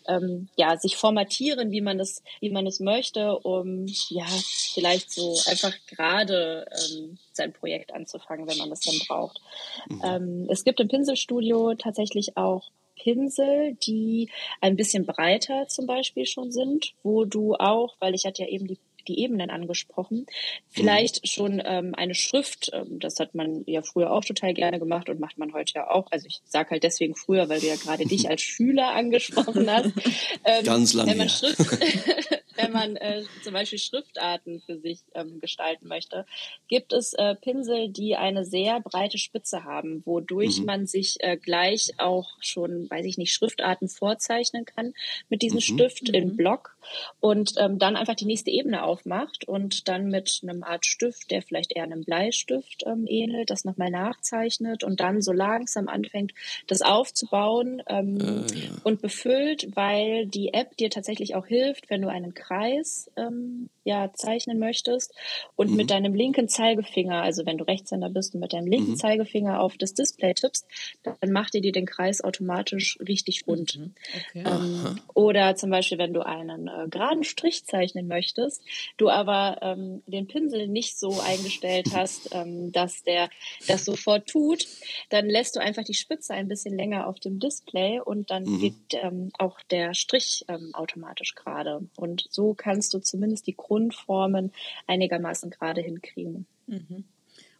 ähm, 0.07 0.47
ja 0.55 0.77
sich 0.77 0.95
formatieren, 0.95 1.71
wie 1.71 1.81
man 1.81 1.99
es 1.99 2.21
wie 2.39 2.51
man 2.51 2.67
es 2.67 2.79
möchte, 2.79 3.37
um 3.39 3.87
ja 4.09 4.27
vielleicht 4.73 5.11
so 5.11 5.37
einfach 5.47 5.73
gerade 5.87 6.67
ähm, 6.71 7.17
sein 7.33 7.51
Projekt 7.51 7.93
anzufangen, 7.93 8.47
wenn 8.47 8.57
man 8.57 8.69
das 8.69 8.81
dann 8.81 8.99
braucht. 9.07 9.41
Mhm. 9.89 10.01
Ähm, 10.03 10.47
es 10.49 10.63
gibt 10.63 10.79
im 10.79 10.87
Pinselstudio 10.87 11.73
tatsächlich 11.75 12.37
auch 12.37 12.69
Pinsel, 12.95 13.75
die 13.85 14.29
ein 14.61 14.75
bisschen 14.75 15.05
breiter 15.05 15.67
zum 15.67 15.85
Beispiel 15.85 16.25
schon 16.25 16.51
sind, 16.51 16.93
wo 17.03 17.25
du 17.25 17.55
auch, 17.55 17.95
weil 17.99 18.15
ich 18.15 18.25
hatte 18.25 18.43
ja 18.43 18.49
eben 18.49 18.67
die 18.67 18.79
die 19.07 19.19
Ebenen 19.19 19.49
angesprochen. 19.49 20.25
Vielleicht 20.69 21.23
mhm. 21.23 21.27
schon 21.27 21.63
ähm, 21.65 21.93
eine 21.95 22.15
Schrift, 22.15 22.71
ähm, 22.73 22.99
das 22.99 23.19
hat 23.19 23.35
man 23.35 23.63
ja 23.65 23.81
früher 23.81 24.11
auch 24.11 24.23
total 24.23 24.53
gerne 24.53 24.79
gemacht 24.79 25.09
und 25.09 25.19
macht 25.19 25.37
man 25.37 25.53
heute 25.53 25.73
ja 25.75 25.89
auch. 25.89 26.07
Also 26.11 26.27
ich 26.27 26.41
sage 26.45 26.71
halt 26.71 26.83
deswegen 26.83 27.15
früher, 27.15 27.49
weil 27.49 27.59
du 27.59 27.67
ja 27.67 27.75
gerade 27.75 28.05
dich 28.05 28.29
als 28.29 28.41
Schüler 28.41 28.93
angesprochen 28.93 29.69
hast. 29.69 29.91
Ähm, 30.43 30.63
Ganz 30.63 30.93
lange. 30.93 31.11
Wenn 31.11 31.17
man, 31.17 31.29
Schrift, 31.29 31.57
wenn 32.55 32.71
man 32.71 32.95
äh, 32.95 33.23
zum 33.43 33.53
Beispiel 33.53 33.79
Schriftarten 33.79 34.61
für 34.61 34.79
sich 34.79 34.99
ähm, 35.13 35.39
gestalten 35.39 35.87
möchte, 35.87 36.25
gibt 36.67 36.93
es 36.93 37.13
äh, 37.13 37.35
Pinsel, 37.35 37.89
die 37.89 38.15
eine 38.15 38.45
sehr 38.45 38.79
breite 38.79 39.17
Spitze 39.17 39.63
haben, 39.63 40.03
wodurch 40.05 40.59
mhm. 40.59 40.65
man 40.65 40.87
sich 40.87 41.17
äh, 41.19 41.37
gleich 41.37 41.93
auch 41.97 42.29
schon, 42.39 42.89
weiß 42.89 43.05
ich 43.05 43.17
nicht, 43.17 43.33
Schriftarten 43.33 43.89
vorzeichnen 43.89 44.65
kann 44.65 44.93
mit 45.29 45.41
diesem 45.41 45.57
mhm. 45.57 45.61
Stift 45.61 46.09
in 46.09 46.29
mhm. 46.29 46.37
Block 46.37 46.77
und 47.19 47.53
ähm, 47.57 47.79
dann 47.79 47.95
einfach 47.95 48.15
die 48.15 48.25
nächste 48.25 48.51
Ebene 48.51 48.83
aufmacht 48.83 49.47
und 49.47 49.87
dann 49.87 50.09
mit 50.09 50.41
einem 50.43 50.63
Art 50.63 50.85
Stift, 50.85 51.31
der 51.31 51.41
vielleicht 51.41 51.75
eher 51.75 51.83
einem 51.83 52.03
Bleistift 52.03 52.83
ähm, 52.85 53.05
ähnelt, 53.07 53.49
das 53.49 53.65
nochmal 53.65 53.89
nachzeichnet 53.89 54.83
und 54.83 54.99
dann 54.99 55.21
so 55.21 55.31
langsam 55.31 55.87
anfängt, 55.87 56.33
das 56.67 56.81
aufzubauen 56.81 57.81
ähm, 57.87 58.19
äh, 58.19 58.59
ja. 58.59 58.69
und 58.83 59.01
befüllt, 59.01 59.75
weil 59.75 60.27
die 60.27 60.53
App 60.53 60.77
dir 60.77 60.89
tatsächlich 60.89 61.35
auch 61.35 61.47
hilft, 61.47 61.89
wenn 61.89 62.01
du 62.01 62.09
einen 62.09 62.33
Kreis 62.45 63.09
ähm, 63.17 63.69
ja 63.83 64.11
zeichnen 64.13 64.59
möchtest 64.59 65.13
und 65.55 65.71
mhm. 65.71 65.77
mit 65.77 65.91
deinem 65.91 66.13
linken 66.13 66.47
Zeigefinger, 66.47 67.21
also 67.21 67.45
wenn 67.45 67.57
du 67.57 67.63
Rechtshänder 67.63 68.09
bist 68.09 68.33
und 68.33 68.41
mit 68.41 68.53
deinem 68.53 68.67
linken 68.67 68.91
mhm. 68.91 68.95
Zeigefinger 68.97 69.61
auf 69.61 69.77
das 69.77 69.93
Display 69.93 70.33
tippst, 70.33 70.67
dann 71.03 71.31
macht 71.31 71.55
ihr 71.55 71.61
dir 71.61 71.71
den 71.71 71.85
Kreis 71.85 72.23
automatisch 72.23 72.97
richtig 73.07 73.47
rund. 73.47 73.77
Mhm. 73.77 73.93
Okay. 74.29 74.43
Ähm, 74.45 74.99
oder 75.13 75.55
zum 75.55 75.69
Beispiel, 75.69 75.97
wenn 75.97 76.13
du 76.13 76.25
einen 76.25 76.67
äh, 76.67 76.87
geraden 76.89 77.23
Strich 77.23 77.65
zeichnen 77.65 78.07
möchtest, 78.07 78.63
du 78.97 79.09
aber 79.09 79.59
ähm, 79.61 80.03
den 80.07 80.27
Pinsel 80.27 80.67
nicht 80.67 80.99
so 80.99 81.19
eingestellt 81.19 81.89
hast, 81.93 82.29
ähm, 82.33 82.71
dass 82.71 83.03
der 83.03 83.29
das 83.67 83.85
sofort 83.85 84.27
tut, 84.27 84.67
dann 85.09 85.27
lässt 85.27 85.55
du 85.55 85.59
einfach 85.59 85.83
die 85.83 85.93
Spitze 85.93 86.33
ein 86.33 86.47
bisschen 86.47 86.75
länger 86.75 87.07
auf 87.07 87.19
dem 87.19 87.39
Display 87.39 87.99
und 87.99 88.31
dann 88.31 88.43
mhm. 88.43 88.61
wird 88.61 88.75
ähm, 88.93 89.31
auch 89.37 89.59
der 89.69 89.93
Strich 89.93 90.45
ähm, 90.47 90.71
automatisch 90.73 91.35
gerade. 91.35 91.87
Und 91.97 92.27
so 92.35 92.53
kannst 92.53 92.93
du 92.93 92.99
zumindest 92.99 93.47
die 93.47 93.55
Grundformen 93.55 94.51
einigermaßen 94.85 95.49
gerade 95.49 95.81
hinkriegen. 95.81 96.45
Mhm. 96.67 97.05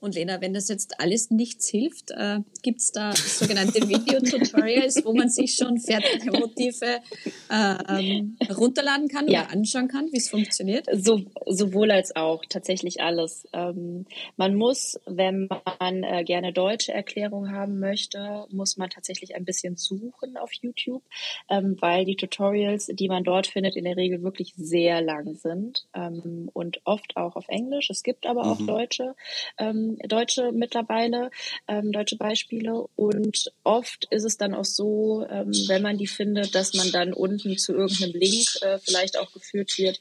Und 0.05 0.13
Lena, 0.13 0.39
wenn 0.39 0.53
das 0.53 0.69
jetzt 0.69 0.99
alles 0.99 1.31
nichts 1.31 1.67
hilft, 1.67 2.11
äh, 2.11 2.41
gibt 2.61 2.79
es 2.79 2.91
da 2.91 3.15
sogenannte 3.15 3.89
Video-Tutorials, 3.89 5.03
wo 5.03 5.15
man 5.15 5.29
sich 5.29 5.55
schon 5.55 5.79
fertige 5.79 6.31
Motive 6.31 7.01
äh, 7.49 7.75
ähm, 7.89 8.37
runterladen 8.55 9.07
kann 9.07 9.27
ja. 9.27 9.41
oder 9.41 9.51
anschauen 9.51 9.87
kann, 9.87 10.09
wie 10.11 10.17
es 10.17 10.29
funktioniert? 10.29 10.85
So, 10.93 11.23
sowohl 11.47 11.89
als 11.89 12.15
auch, 12.15 12.45
tatsächlich 12.47 13.01
alles. 13.01 13.47
Ähm, 13.51 14.05
man 14.37 14.53
muss, 14.53 14.99
wenn 15.07 15.49
man 15.79 16.03
äh, 16.03 16.23
gerne 16.23 16.53
deutsche 16.53 16.93
Erklärungen 16.93 17.51
haben 17.51 17.79
möchte, 17.79 18.45
muss 18.51 18.77
man 18.77 18.91
tatsächlich 18.91 19.35
ein 19.35 19.43
bisschen 19.43 19.75
suchen 19.75 20.37
auf 20.37 20.51
YouTube, 20.53 21.01
ähm, 21.49 21.77
weil 21.79 22.05
die 22.05 22.15
Tutorials, 22.15 22.91
die 22.93 23.07
man 23.07 23.23
dort 23.23 23.47
findet, 23.47 23.75
in 23.75 23.85
der 23.85 23.97
Regel 23.97 24.21
wirklich 24.21 24.53
sehr 24.55 25.01
lang 25.01 25.33
sind 25.33 25.87
ähm, 25.95 26.51
und 26.53 26.81
oft 26.83 27.17
auch 27.17 27.35
auf 27.35 27.47
Englisch. 27.47 27.89
Es 27.89 28.03
gibt 28.03 28.27
aber 28.27 28.45
auch 28.45 28.59
mhm. 28.59 28.67
deutsche 28.67 29.15
ähm, 29.57 29.94
ähm, 29.99 30.07
Deutsche 30.07 30.51
mittlerweile, 30.51 31.31
ähm, 31.67 31.91
deutsche 31.91 32.17
Beispiele. 32.17 32.87
Und 32.95 33.51
oft 33.63 34.05
ist 34.11 34.23
es 34.23 34.37
dann 34.37 34.53
auch 34.53 34.65
so, 34.65 35.25
ähm, 35.29 35.51
wenn 35.67 35.81
man 35.81 35.97
die 35.97 36.07
findet, 36.07 36.55
dass 36.55 36.73
man 36.73 36.91
dann 36.91 37.13
unten 37.13 37.57
zu 37.57 37.73
irgendeinem 37.73 38.13
Link 38.13 38.47
äh, 38.61 38.79
vielleicht 38.79 39.17
auch 39.17 39.31
geführt 39.31 39.77
wird, 39.77 39.99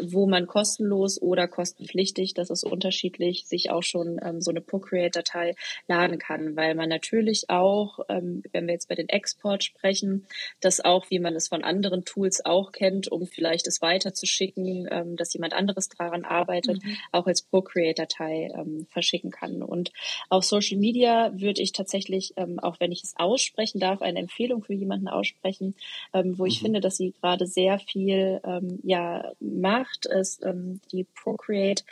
wo 0.00 0.26
man 0.26 0.46
kostenlos 0.46 1.20
oder 1.20 1.48
kostenpflichtig, 1.48 2.34
das 2.34 2.50
ist 2.50 2.64
unterschiedlich, 2.64 3.46
sich 3.46 3.70
auch 3.70 3.82
schon 3.82 4.20
ähm, 4.22 4.40
so 4.40 4.50
eine 4.50 4.60
Procreate-Datei 4.60 5.54
laden 5.88 6.18
kann, 6.18 6.56
weil 6.56 6.74
man 6.74 6.88
natürlich 6.88 7.48
auch, 7.48 8.00
ähm, 8.08 8.42
wenn 8.52 8.66
wir 8.66 8.74
jetzt 8.74 8.88
bei 8.88 8.94
den 8.94 9.08
Export 9.08 9.64
sprechen, 9.64 10.26
das 10.60 10.84
auch, 10.84 11.10
wie 11.10 11.18
man 11.18 11.34
es 11.34 11.48
von 11.48 11.64
anderen 11.64 12.04
Tools 12.04 12.44
auch 12.44 12.72
kennt, 12.72 13.10
um 13.10 13.26
vielleicht 13.26 13.66
es 13.66 13.80
weiterzuschicken, 13.80 14.88
ähm, 14.90 15.16
dass 15.16 15.32
jemand 15.32 15.54
anderes 15.54 15.88
daran 15.88 16.24
arbeitet, 16.24 16.82
mhm. 16.82 16.96
auch 17.12 17.26
als 17.26 17.42
Procreate-Datei 17.42 18.50
ähm, 18.54 18.86
verschicken 18.90 19.25
kann. 19.30 19.62
Und 19.62 19.92
auf 20.28 20.44
Social 20.44 20.78
Media 20.78 21.32
würde 21.34 21.62
ich 21.62 21.72
tatsächlich, 21.72 22.34
ähm, 22.36 22.58
auch 22.58 22.80
wenn 22.80 22.92
ich 22.92 23.02
es 23.02 23.14
aussprechen 23.16 23.80
darf, 23.80 24.02
eine 24.02 24.20
Empfehlung 24.20 24.62
für 24.62 24.74
jemanden 24.74 25.08
aussprechen, 25.08 25.74
ähm, 26.12 26.38
wo 26.38 26.46
ich 26.46 26.60
mhm. 26.60 26.66
finde, 26.66 26.80
dass 26.80 26.96
sie 26.96 27.12
gerade 27.12 27.46
sehr 27.46 27.78
viel 27.78 28.40
ähm, 28.44 28.80
ja 28.82 29.32
macht 29.40 30.06
ist 30.06 30.44
ähm, 30.44 30.80
die 30.92 31.04
Procreate 31.04 31.84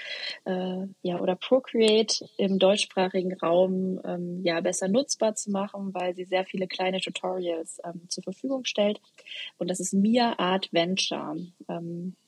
äh, 0.44 0.86
ja 1.02 1.20
oder 1.20 1.36
Procreate 1.36 2.28
im 2.36 2.58
deutschsprachigen 2.58 3.34
Raum 3.34 4.00
ähm, 4.04 4.42
ja 4.44 4.60
besser 4.60 4.88
nutzbar 4.88 5.34
zu 5.34 5.50
machen, 5.50 5.94
weil 5.94 6.14
sie 6.14 6.24
sehr 6.24 6.44
viele 6.44 6.66
kleine 6.66 7.00
Tutorials 7.00 7.80
ähm, 7.84 8.08
zur 8.08 8.22
Verfügung 8.22 8.64
stellt. 8.64 9.00
Und 9.58 9.68
das 9.68 9.80
ist 9.80 9.92
Mia 9.94 10.38
Art 10.38 10.72
Venture. 10.72 11.36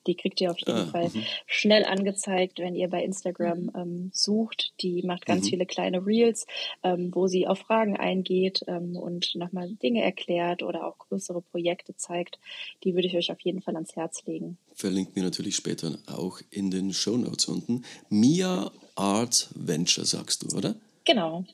Die 0.06 0.14
kriegt 0.14 0.40
ihr 0.40 0.50
auf 0.50 0.58
jeden 0.58 0.72
ah, 0.72 0.86
Fall 0.86 1.06
-hmm. 1.06 1.24
schnell 1.46 1.84
angezeigt, 1.84 2.58
wenn 2.58 2.74
ihr 2.74 2.88
bei 2.88 3.02
Instagram 3.02 3.62
mhm. 3.62 3.72
ähm, 3.76 4.10
sucht. 4.12 4.72
Die 4.80 5.02
macht 5.02 5.26
ganz 5.26 5.46
mhm. 5.46 5.50
viele 5.50 5.66
kleine 5.66 6.04
Reels, 6.04 6.46
ähm, 6.82 7.10
wo 7.14 7.26
sie 7.26 7.46
auf 7.46 7.58
Fragen 7.58 7.96
eingeht 7.96 8.64
ähm, 8.66 8.96
und 8.96 9.34
nochmal 9.34 9.70
Dinge 9.82 10.02
erklärt 10.02 10.62
oder 10.62 10.86
auch 10.86 10.98
größere 10.98 11.42
Projekte 11.42 11.96
zeigt. 11.96 12.38
Die 12.84 12.94
würde 12.94 13.08
ich 13.08 13.16
euch 13.16 13.30
auf 13.30 13.40
jeden 13.40 13.62
Fall 13.62 13.74
ans 13.74 13.96
Herz 13.96 14.24
legen. 14.26 14.58
Verlinkt 14.74 15.16
mir 15.16 15.22
natürlich 15.22 15.56
später 15.56 15.98
auch 16.06 16.40
in 16.50 16.70
den 16.70 16.92
Show 16.92 17.16
Notes 17.16 17.46
unten. 17.46 17.82
Mia 18.08 18.70
Art 18.94 19.48
Venture 19.54 20.04
sagst 20.04 20.42
du, 20.42 20.56
oder? 20.56 20.74
Genau. 21.04 21.44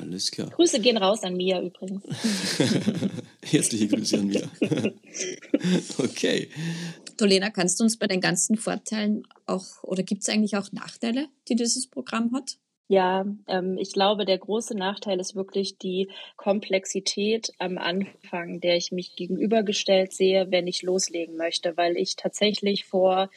Alles 0.00 0.30
klar. 0.30 0.50
Grüße 0.50 0.80
gehen 0.80 0.96
raus 0.96 1.22
an 1.22 1.36
Mia 1.36 1.60
übrigens. 1.60 2.02
Herzliche 3.44 3.88
Grüße 3.88 4.18
an 4.18 4.26
Mia. 4.26 4.42
okay. 5.98 6.48
Tolena, 7.16 7.50
kannst 7.50 7.80
du 7.80 7.84
uns 7.84 7.98
bei 7.98 8.06
den 8.06 8.20
ganzen 8.20 8.56
Vorteilen 8.56 9.26
auch, 9.46 9.82
oder 9.82 10.02
gibt 10.02 10.22
es 10.22 10.28
eigentlich 10.28 10.56
auch 10.56 10.72
Nachteile, 10.72 11.28
die 11.48 11.56
dieses 11.56 11.86
Programm 11.86 12.32
hat? 12.34 12.58
Ja, 12.88 13.24
ähm, 13.48 13.78
ich 13.78 13.92
glaube, 13.92 14.24
der 14.24 14.38
große 14.38 14.76
Nachteil 14.76 15.18
ist 15.18 15.34
wirklich 15.34 15.76
die 15.76 16.08
Komplexität 16.36 17.52
am 17.58 17.78
Anfang, 17.78 18.60
der 18.60 18.76
ich 18.76 18.92
mich 18.92 19.16
gegenübergestellt 19.16 20.12
sehe, 20.12 20.52
wenn 20.52 20.68
ich 20.68 20.82
loslegen 20.82 21.36
möchte, 21.36 21.76
weil 21.76 21.96
ich 21.96 22.14
tatsächlich 22.14 22.84
vor 22.84 23.28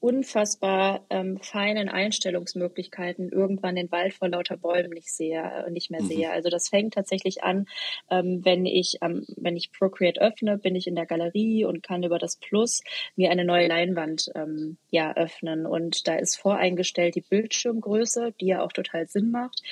unfassbar 0.00 1.04
ähm, 1.10 1.38
feinen 1.38 1.88
Einstellungsmöglichkeiten 1.88 3.30
irgendwann 3.30 3.74
den 3.74 3.90
Wald 3.90 4.14
vor 4.14 4.28
lauter 4.28 4.56
Bäumen 4.56 4.90
nicht 4.90 5.12
sehe, 5.12 5.40
äh, 5.40 5.70
nicht 5.70 5.90
mehr 5.90 6.02
mhm. 6.02 6.06
sehe. 6.06 6.30
Also 6.30 6.50
das 6.50 6.68
fängt 6.68 6.94
tatsächlich 6.94 7.42
an, 7.42 7.66
ähm, 8.10 8.44
wenn 8.44 8.64
ich 8.64 8.98
ähm, 9.02 9.26
wenn 9.36 9.56
ich 9.56 9.72
Procreate 9.72 10.20
öffne, 10.20 10.56
bin 10.56 10.76
ich 10.76 10.86
in 10.86 10.94
der 10.94 11.06
Galerie 11.06 11.64
und 11.64 11.82
kann 11.82 12.04
über 12.04 12.18
das 12.18 12.36
Plus 12.36 12.82
mir 13.16 13.30
eine 13.30 13.44
neue 13.44 13.66
Leinwand 13.66 14.30
ähm, 14.36 14.78
ja 14.90 15.14
öffnen 15.16 15.66
und 15.66 16.06
da 16.06 16.14
ist 16.14 16.36
voreingestellt 16.36 17.16
die 17.16 17.24
Bildschirmgröße, 17.28 18.34
die 18.40 18.46
ja 18.46 18.62
auch 18.62 18.72
total 18.72 19.08
Sinn 19.08 19.32
macht. 19.32 19.62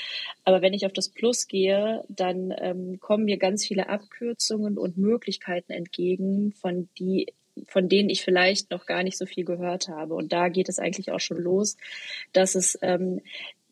Aber 0.44 0.60
wenn 0.60 0.74
ich 0.74 0.86
auf 0.86 0.92
das 0.92 1.08
Plus 1.08 1.46
gehe, 1.46 2.04
dann 2.08 2.52
ähm, 2.58 2.98
kommen 2.98 3.26
mir 3.26 3.38
ganz 3.38 3.64
viele 3.64 3.88
Abkürzungen 3.88 4.76
und 4.76 4.96
Möglichkeiten 4.96 5.72
entgegen, 5.72 6.52
von 6.52 6.88
die 6.98 7.32
von 7.66 7.88
denen 7.88 8.10
ich 8.10 8.22
vielleicht 8.22 8.70
noch 8.70 8.86
gar 8.86 9.02
nicht 9.02 9.16
so 9.16 9.26
viel 9.26 9.44
gehört 9.44 9.88
habe. 9.88 10.14
Und 10.14 10.32
da 10.32 10.48
geht 10.48 10.68
es 10.68 10.78
eigentlich 10.78 11.10
auch 11.10 11.20
schon 11.20 11.38
los, 11.38 11.76
dass 12.32 12.54
es 12.54 12.78
ähm, 12.82 13.20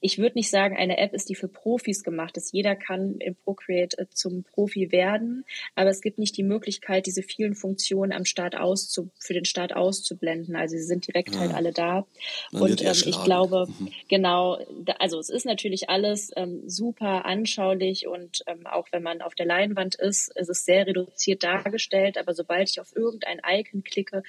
ich 0.05 0.19
würde 0.19 0.37
nicht 0.37 0.51
sagen, 0.51 0.77
eine 0.77 0.99
App 0.99 1.15
ist, 1.15 1.31
die 1.31 1.35
für 1.35 1.49
Profis 1.49 2.03
gemacht 2.03 2.37
ist. 2.37 2.53
Jeder 2.53 2.77
kann 2.77 3.17
im 3.21 3.37
Procreate 3.37 4.01
äh, 4.01 4.07
zum 4.13 4.45
Profi 4.45 4.93
werden, 4.93 5.47
aber 5.77 5.89
es 5.89 6.03
gibt 6.03 6.19
nicht 6.19 6.37
die 6.37 6.43
Möglichkeit, 6.43 7.07
diese 7.07 7.23
vielen 7.23 7.55
Funktionen 7.55 8.13
am 8.13 8.27
Start 8.27 8.55
auszu 8.55 9.09
für 9.19 9.33
den 9.33 9.47
Start 9.47 9.75
auszublenden. 9.75 10.57
Also 10.57 10.77
sie 10.77 10.83
sind 10.83 11.07
direkt 11.07 11.31
halt 11.31 11.53
ah. 11.53 11.55
halt 11.55 11.55
alle 11.55 11.73
da. 11.73 12.07
und 12.53 12.83
ähm, 12.83 12.93
ich 12.93 13.25
glaube, 13.25 13.67
mhm. 13.67 13.89
genau, 14.11 14.59
also 14.99 15.19
es 15.19 15.31
ist 15.31 15.47
natürlich 15.47 15.89
alles 15.89 16.31
ähm, 16.37 16.69
super 16.69 17.25
anschaulich 17.25 18.07
und 18.07 18.43
ähm, 18.47 18.67
auch 18.67 18.89
wenn 18.93 19.03
man 19.03 19.23
auf 19.23 19.35
der 19.35 19.47
Leinwand 19.47 19.95
ist, 19.95 20.31
ist 20.37 20.51
es 20.51 20.67
sehr 20.67 20.87
reduziert 20.87 21.43
dargestellt. 21.43 22.19
Aber 22.19 22.35
sobald 22.35 22.69
ich 22.69 22.79
auf 22.79 22.95
irgendein 22.95 23.41
Icon 23.43 23.83
klicke 23.83 24.23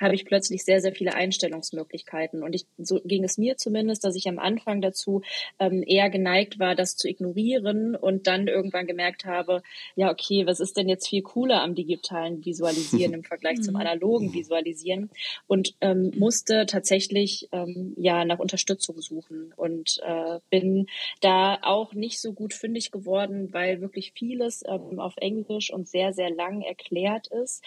habe 0.00 0.14
ich 0.14 0.24
plötzlich 0.24 0.64
sehr, 0.64 0.80
sehr 0.80 0.92
viele 0.92 1.14
Einstellungsmöglichkeiten. 1.14 2.42
Und 2.42 2.54
ich, 2.54 2.66
so 2.78 3.00
ging 3.04 3.24
es 3.24 3.38
mir 3.38 3.56
zumindest, 3.56 4.04
dass 4.04 4.16
ich 4.16 4.28
am 4.28 4.38
Anfang 4.38 4.80
dazu 4.80 5.22
ähm, 5.58 5.82
eher 5.86 6.10
geneigt 6.10 6.58
war, 6.58 6.74
das 6.74 6.96
zu 6.96 7.08
ignorieren 7.08 7.96
und 7.96 8.26
dann 8.26 8.46
irgendwann 8.48 8.86
gemerkt 8.86 9.24
habe, 9.24 9.62
ja, 9.96 10.10
okay, 10.10 10.46
was 10.46 10.60
ist 10.60 10.76
denn 10.76 10.88
jetzt 10.88 11.08
viel 11.08 11.22
cooler 11.22 11.62
am 11.62 11.74
digitalen 11.74 12.44
Visualisieren 12.44 13.14
im 13.14 13.24
Vergleich 13.24 13.60
zum 13.60 13.74
mhm. 13.74 13.80
analogen 13.80 14.32
Visualisieren? 14.32 15.10
Und 15.46 15.74
ähm, 15.80 16.12
musste 16.16 16.66
tatsächlich 16.66 17.48
ähm, 17.52 17.94
ja 17.96 18.24
nach 18.24 18.38
Unterstützung 18.38 19.00
suchen 19.00 19.52
und 19.56 20.00
äh, 20.04 20.38
bin 20.50 20.86
da 21.20 21.58
auch 21.62 21.94
nicht 21.94 22.20
so 22.20 22.32
gut 22.32 22.54
fündig 22.54 22.90
geworden, 22.90 23.52
weil 23.52 23.80
wirklich 23.80 24.12
vieles 24.12 24.62
ähm, 24.66 24.98
auf 25.00 25.14
Englisch 25.16 25.72
und 25.72 25.88
sehr, 25.88 26.12
sehr 26.12 26.30
lang 26.30 26.62
erklärt 26.62 27.28
ist, 27.28 27.64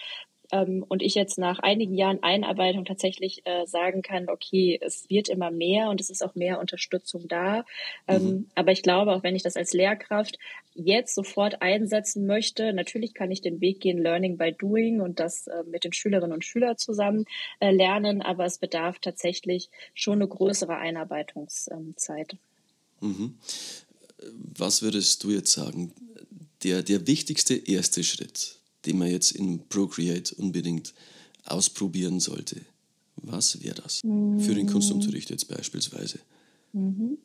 ähm, 0.52 0.84
und 0.86 1.02
ich 1.02 1.14
jetzt 1.14 1.38
nach 1.38 1.58
einigen 1.58 1.94
Jahren 1.94 2.22
Einarbeitung 2.22 2.84
tatsächlich 2.84 3.42
äh, 3.44 3.66
sagen 3.66 4.02
kann, 4.02 4.28
okay, 4.28 4.78
es 4.80 5.08
wird 5.08 5.28
immer 5.28 5.50
mehr 5.50 5.88
und 5.88 6.00
es 6.00 6.10
ist 6.10 6.22
auch 6.22 6.34
mehr 6.34 6.60
Unterstützung 6.60 7.26
da. 7.26 7.64
Ähm, 8.06 8.22
mhm. 8.22 8.48
Aber 8.54 8.70
ich 8.70 8.82
glaube, 8.82 9.12
auch 9.12 9.22
wenn 9.22 9.34
ich 9.34 9.42
das 9.42 9.56
als 9.56 9.72
Lehrkraft 9.72 10.38
jetzt 10.74 11.14
sofort 11.14 11.62
einsetzen 11.62 12.26
möchte, 12.26 12.72
natürlich 12.72 13.14
kann 13.14 13.30
ich 13.30 13.40
den 13.40 13.60
Weg 13.60 13.80
gehen, 13.80 13.98
Learning 13.98 14.36
by 14.36 14.52
Doing 14.52 15.00
und 15.00 15.18
das 15.18 15.46
äh, 15.46 15.64
mit 15.64 15.84
den 15.84 15.92
Schülerinnen 15.92 16.32
und 16.32 16.44
Schülern 16.44 16.76
zusammen 16.76 17.24
äh, 17.60 17.72
lernen, 17.72 18.22
aber 18.22 18.44
es 18.44 18.58
bedarf 18.58 18.98
tatsächlich 18.98 19.70
schon 19.94 20.20
eine 20.20 20.28
größere 20.28 20.76
Einarbeitungszeit. 20.76 22.36
Mhm. 23.00 23.38
Was 24.54 24.82
würdest 24.82 25.24
du 25.24 25.30
jetzt 25.30 25.52
sagen? 25.52 25.92
Der, 26.62 26.82
der 26.82 27.08
wichtigste 27.08 27.54
erste 27.54 28.04
Schritt, 28.04 28.61
den 28.86 28.98
man 28.98 29.10
jetzt 29.10 29.32
in 29.32 29.68
Procreate 29.68 30.34
unbedingt 30.34 30.94
ausprobieren 31.44 32.20
sollte? 32.20 32.60
Was 33.16 33.62
wäre 33.62 33.76
das 33.76 34.00
für 34.00 34.54
den 34.54 34.66
Kunstunterricht 34.66 35.30
jetzt 35.30 35.48
beispielsweise? 35.48 36.18
Mhm. 36.72 37.18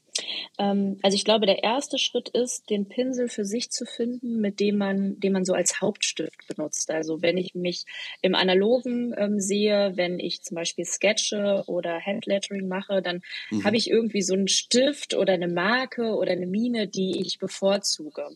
Ähm, 0.58 0.98
also 1.04 1.15
ich 1.15 1.24
glaube, 1.24 1.46
der 1.46 1.63
erste 1.63 1.98
Schritt 1.98 2.30
ist, 2.30 2.70
den 2.70 2.88
Pinsel 2.88 3.30
für 3.30 3.46
sich 3.46 3.70
zu 3.70 3.86
finden, 3.86 4.41
mit 4.41 4.60
dem 4.60 4.78
man, 4.78 5.20
den 5.20 5.34
man 5.34 5.46
so 5.46 5.54
als 5.54 5.82
Hauptstift 5.82 6.48
benutzt. 6.48 6.91
Also 6.91 7.22
wenn 7.22 7.38
ich 7.38 7.56
mich 7.56 7.86
im 8.22 8.36
Analogen 8.36 9.13
ähm, 9.17 9.39
sehe, 9.39 9.93
wenn 9.96 10.20
ich 10.20 10.41
zum 10.41 10.56
Beispiel 10.56 10.86
sketche 10.86 11.63
oder 11.67 12.02
Handlettering 12.02 12.67
mache, 12.67 13.02
dann 13.02 13.22
mhm. 13.52 13.63
habe 13.63 13.78
ich 13.78 13.89
irgendwie 13.89 14.22
so 14.22 14.34
einen 14.34 14.48
Stift 14.48 15.13
oder 15.13 15.34
eine 15.34 15.48
Marke 15.48 16.15
oder 16.15 16.32
eine 16.32 16.48
Mine, 16.48 16.88
die 16.88 17.22
ich 17.22 17.39
bevorzuge. 17.39 18.28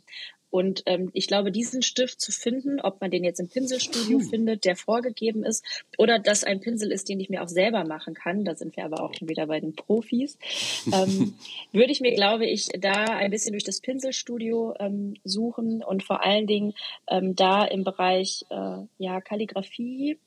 Und 0.52 0.84
ähm, 0.86 1.10
ich 1.14 1.28
glaube, 1.28 1.52
diesen 1.52 1.82
Stift 1.82 2.22
zu 2.22 2.32
finden, 2.32 2.80
ob 2.82 3.02
man 3.02 3.10
den 3.10 3.24
jetzt 3.24 3.40
im 3.40 3.48
Pinselstudio 3.48 4.20
hm. 4.20 4.30
findet, 4.30 4.66
der 4.66 4.76
vorgegeben 4.76 5.44
ist, 5.44 5.66
oder 5.98 6.20
dass 6.20 6.44
ein 6.44 6.60
Pinsel 6.60 6.92
ist, 6.92 7.10
den 7.10 7.20
ich 7.20 7.30
mir 7.30 7.42
auch 7.42 7.48
selber 7.48 7.86
machen 7.86 8.14
kann, 8.14 8.46
da 8.46 8.54
sind 8.56 8.76
wir 8.76 8.86
aber 8.86 9.02
auch 9.02 9.14
schon 9.14 9.30
wieder 9.30 9.48
bei 9.48 9.60
den 9.60 9.74
Profis, 9.74 10.38
ähm, 10.94 11.36
würde 11.72 11.92
ich 11.92 12.02
mir, 12.02 12.14
glaube 12.14 12.46
ich, 12.46 12.68
da 12.68 13.06
ein 13.06 13.32
bisschen 13.32 13.54
durch 13.54 13.64
das 13.64 13.80
Pinselstudio 13.80 14.76
ähm, 14.80 15.16
suchen 15.24 15.84
und 15.84 16.04
vor 16.04 16.24
allen 16.24 16.48
Dingen 16.48 16.74
ähm, 17.08 17.36
da 17.36 17.64
im 17.64 17.84
Bereich 17.84 18.46
äh, 18.50 18.84
ja, 18.98 19.22
Kalligrafie 19.22 20.20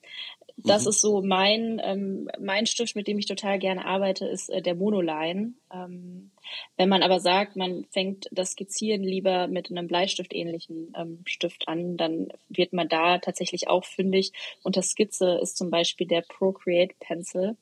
das 0.57 0.83
mhm. 0.83 0.89
ist 0.89 1.01
so 1.01 1.21
mein, 1.21 1.81
ähm, 1.83 2.29
mein 2.39 2.65
Stift, 2.65 2.95
mit 2.95 3.07
dem 3.07 3.19
ich 3.19 3.25
total 3.25 3.59
gerne 3.59 3.85
arbeite, 3.85 4.25
ist 4.25 4.49
äh, 4.49 4.61
der 4.61 4.75
Monoline. 4.75 5.53
Ähm, 5.75 6.31
wenn 6.77 6.89
man 6.89 7.03
aber 7.03 7.19
sagt, 7.19 7.55
man 7.55 7.85
fängt 7.91 8.27
das 8.31 8.51
Skizzieren 8.51 9.03
lieber 9.03 9.47
mit 9.47 9.69
einem 9.69 9.87
Bleistiftähnlichen 9.87 10.93
ähm, 10.97 11.19
Stift 11.25 11.67
an, 11.67 11.97
dann 11.97 12.29
wird 12.49 12.73
man 12.73 12.87
da 12.87 13.17
tatsächlich 13.17 13.67
auch 13.67 13.85
fündig. 13.85 14.31
Unter 14.63 14.81
Skizze 14.81 15.39
ist 15.41 15.57
zum 15.57 15.69
Beispiel 15.69 16.07
der 16.07 16.21
Procreate 16.21 16.95
Pencil. 16.99 17.57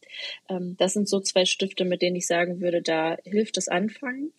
Ähm, 0.49 0.75
das 0.77 0.93
sind 0.93 1.07
so 1.07 1.19
zwei 1.19 1.45
Stifte, 1.45 1.85
mit 1.85 2.01
denen 2.01 2.15
ich 2.15 2.27
sagen 2.27 2.61
würde, 2.61 2.81
da 2.81 3.17
hilft 3.23 3.57
das 3.57 3.67
Anfangen. 3.67 4.33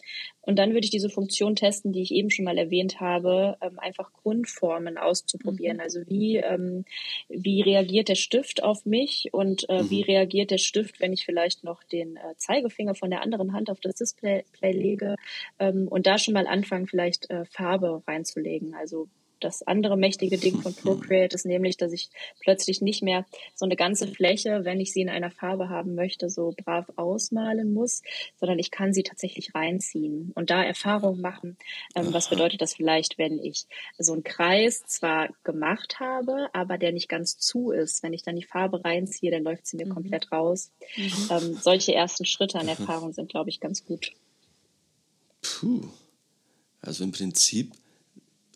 Und 0.46 0.58
dann 0.58 0.74
würde 0.74 0.84
ich 0.84 0.90
diese 0.90 1.08
Funktion 1.08 1.56
testen, 1.56 1.92
die 1.92 2.02
ich 2.02 2.12
eben 2.12 2.30
schon 2.30 2.44
mal 2.44 2.58
erwähnt 2.58 3.00
habe, 3.00 3.56
ähm, 3.62 3.78
einfach 3.78 4.12
Grundformen 4.12 4.98
auszuprobieren. 4.98 5.78
Mhm. 5.78 5.82
Also 5.82 6.00
wie, 6.06 6.36
ähm, 6.36 6.84
wie 7.28 7.62
reagiert 7.62 8.08
der 8.08 8.14
Stift 8.14 8.62
auf 8.62 8.84
mich 8.84 9.30
und 9.32 9.68
äh, 9.68 9.82
mhm. 9.82 9.90
wie 9.90 10.02
reagiert 10.02 10.50
der 10.50 10.58
Stift, 10.58 11.00
wenn 11.00 11.12
ich 11.12 11.24
vielleicht 11.24 11.64
noch 11.64 11.82
den 11.84 12.16
äh, 12.16 12.36
Zeigefinger 12.36 12.94
von 12.94 13.10
der 13.10 13.22
anderen 13.22 13.52
Hand 13.52 13.63
Hand 13.64 13.70
auf 13.70 13.80
das 13.80 13.94
Display 13.94 14.44
lege 14.60 15.16
ähm, 15.58 15.88
und 15.88 16.06
da 16.06 16.18
schon 16.18 16.34
mal 16.34 16.46
anfangen, 16.46 16.86
vielleicht 16.86 17.30
äh, 17.30 17.44
Farbe 17.46 18.02
reinzulegen. 18.06 18.74
Also 18.74 19.08
das 19.44 19.62
andere 19.62 19.96
mächtige 19.96 20.38
Ding 20.38 20.60
von 20.62 20.74
Procreate 20.74 21.34
ist 21.34 21.44
nämlich, 21.44 21.76
dass 21.76 21.92
ich 21.92 22.10
plötzlich 22.40 22.80
nicht 22.80 23.02
mehr 23.02 23.26
so 23.54 23.64
eine 23.66 23.76
ganze 23.76 24.08
Fläche, 24.08 24.64
wenn 24.64 24.80
ich 24.80 24.92
sie 24.92 25.02
in 25.02 25.10
einer 25.10 25.30
Farbe 25.30 25.68
haben 25.68 25.94
möchte, 25.94 26.30
so 26.30 26.54
brav 26.64 26.86
ausmalen 26.96 27.74
muss, 27.74 28.02
sondern 28.40 28.58
ich 28.58 28.70
kann 28.70 28.92
sie 28.94 29.02
tatsächlich 29.02 29.54
reinziehen 29.54 30.32
und 30.34 30.50
da 30.50 30.62
Erfahrungen 30.62 31.20
machen. 31.20 31.58
Ähm, 31.94 32.12
was 32.12 32.30
bedeutet 32.30 32.62
das 32.62 32.74
vielleicht, 32.74 33.18
wenn 33.18 33.38
ich 33.38 33.66
so 33.98 34.14
einen 34.14 34.24
Kreis 34.24 34.82
zwar 34.86 35.28
gemacht 35.44 36.00
habe, 36.00 36.48
aber 36.52 36.78
der 36.78 36.92
nicht 36.92 37.08
ganz 37.08 37.38
zu 37.38 37.70
ist. 37.70 38.02
Wenn 38.02 38.12
ich 38.12 38.22
dann 38.22 38.36
die 38.36 38.44
Farbe 38.44 38.84
reinziehe, 38.84 39.30
dann 39.30 39.44
läuft 39.44 39.66
sie 39.66 39.76
mir 39.76 39.86
mhm. 39.86 39.94
komplett 39.94 40.32
raus. 40.32 40.72
Mhm. 40.96 41.28
Ähm, 41.30 41.58
solche 41.60 41.94
ersten 41.94 42.24
Schritte 42.24 42.58
an 42.58 42.68
Erfahrung 42.68 43.12
sind, 43.12 43.30
glaube 43.30 43.50
ich, 43.50 43.60
ganz 43.60 43.84
gut. 43.84 44.12
Puh. 45.42 45.88
Also 46.80 47.04
im 47.04 47.12
Prinzip 47.12 47.72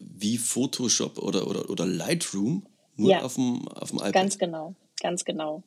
wie 0.01 0.39
Photoshop 0.39 1.19
oder, 1.19 1.47
oder, 1.47 1.71
oder 1.71 1.87
Lightroom, 1.87 2.67
nur 2.97 3.11
ja. 3.11 3.23
auf, 3.23 3.35
dem, 3.35 3.67
auf 3.69 3.91
dem 3.91 3.99
iPad. 3.99 4.13
Ganz 4.13 4.39
genau, 4.39 4.75
ganz 5.01 5.25
genau. 5.25 5.63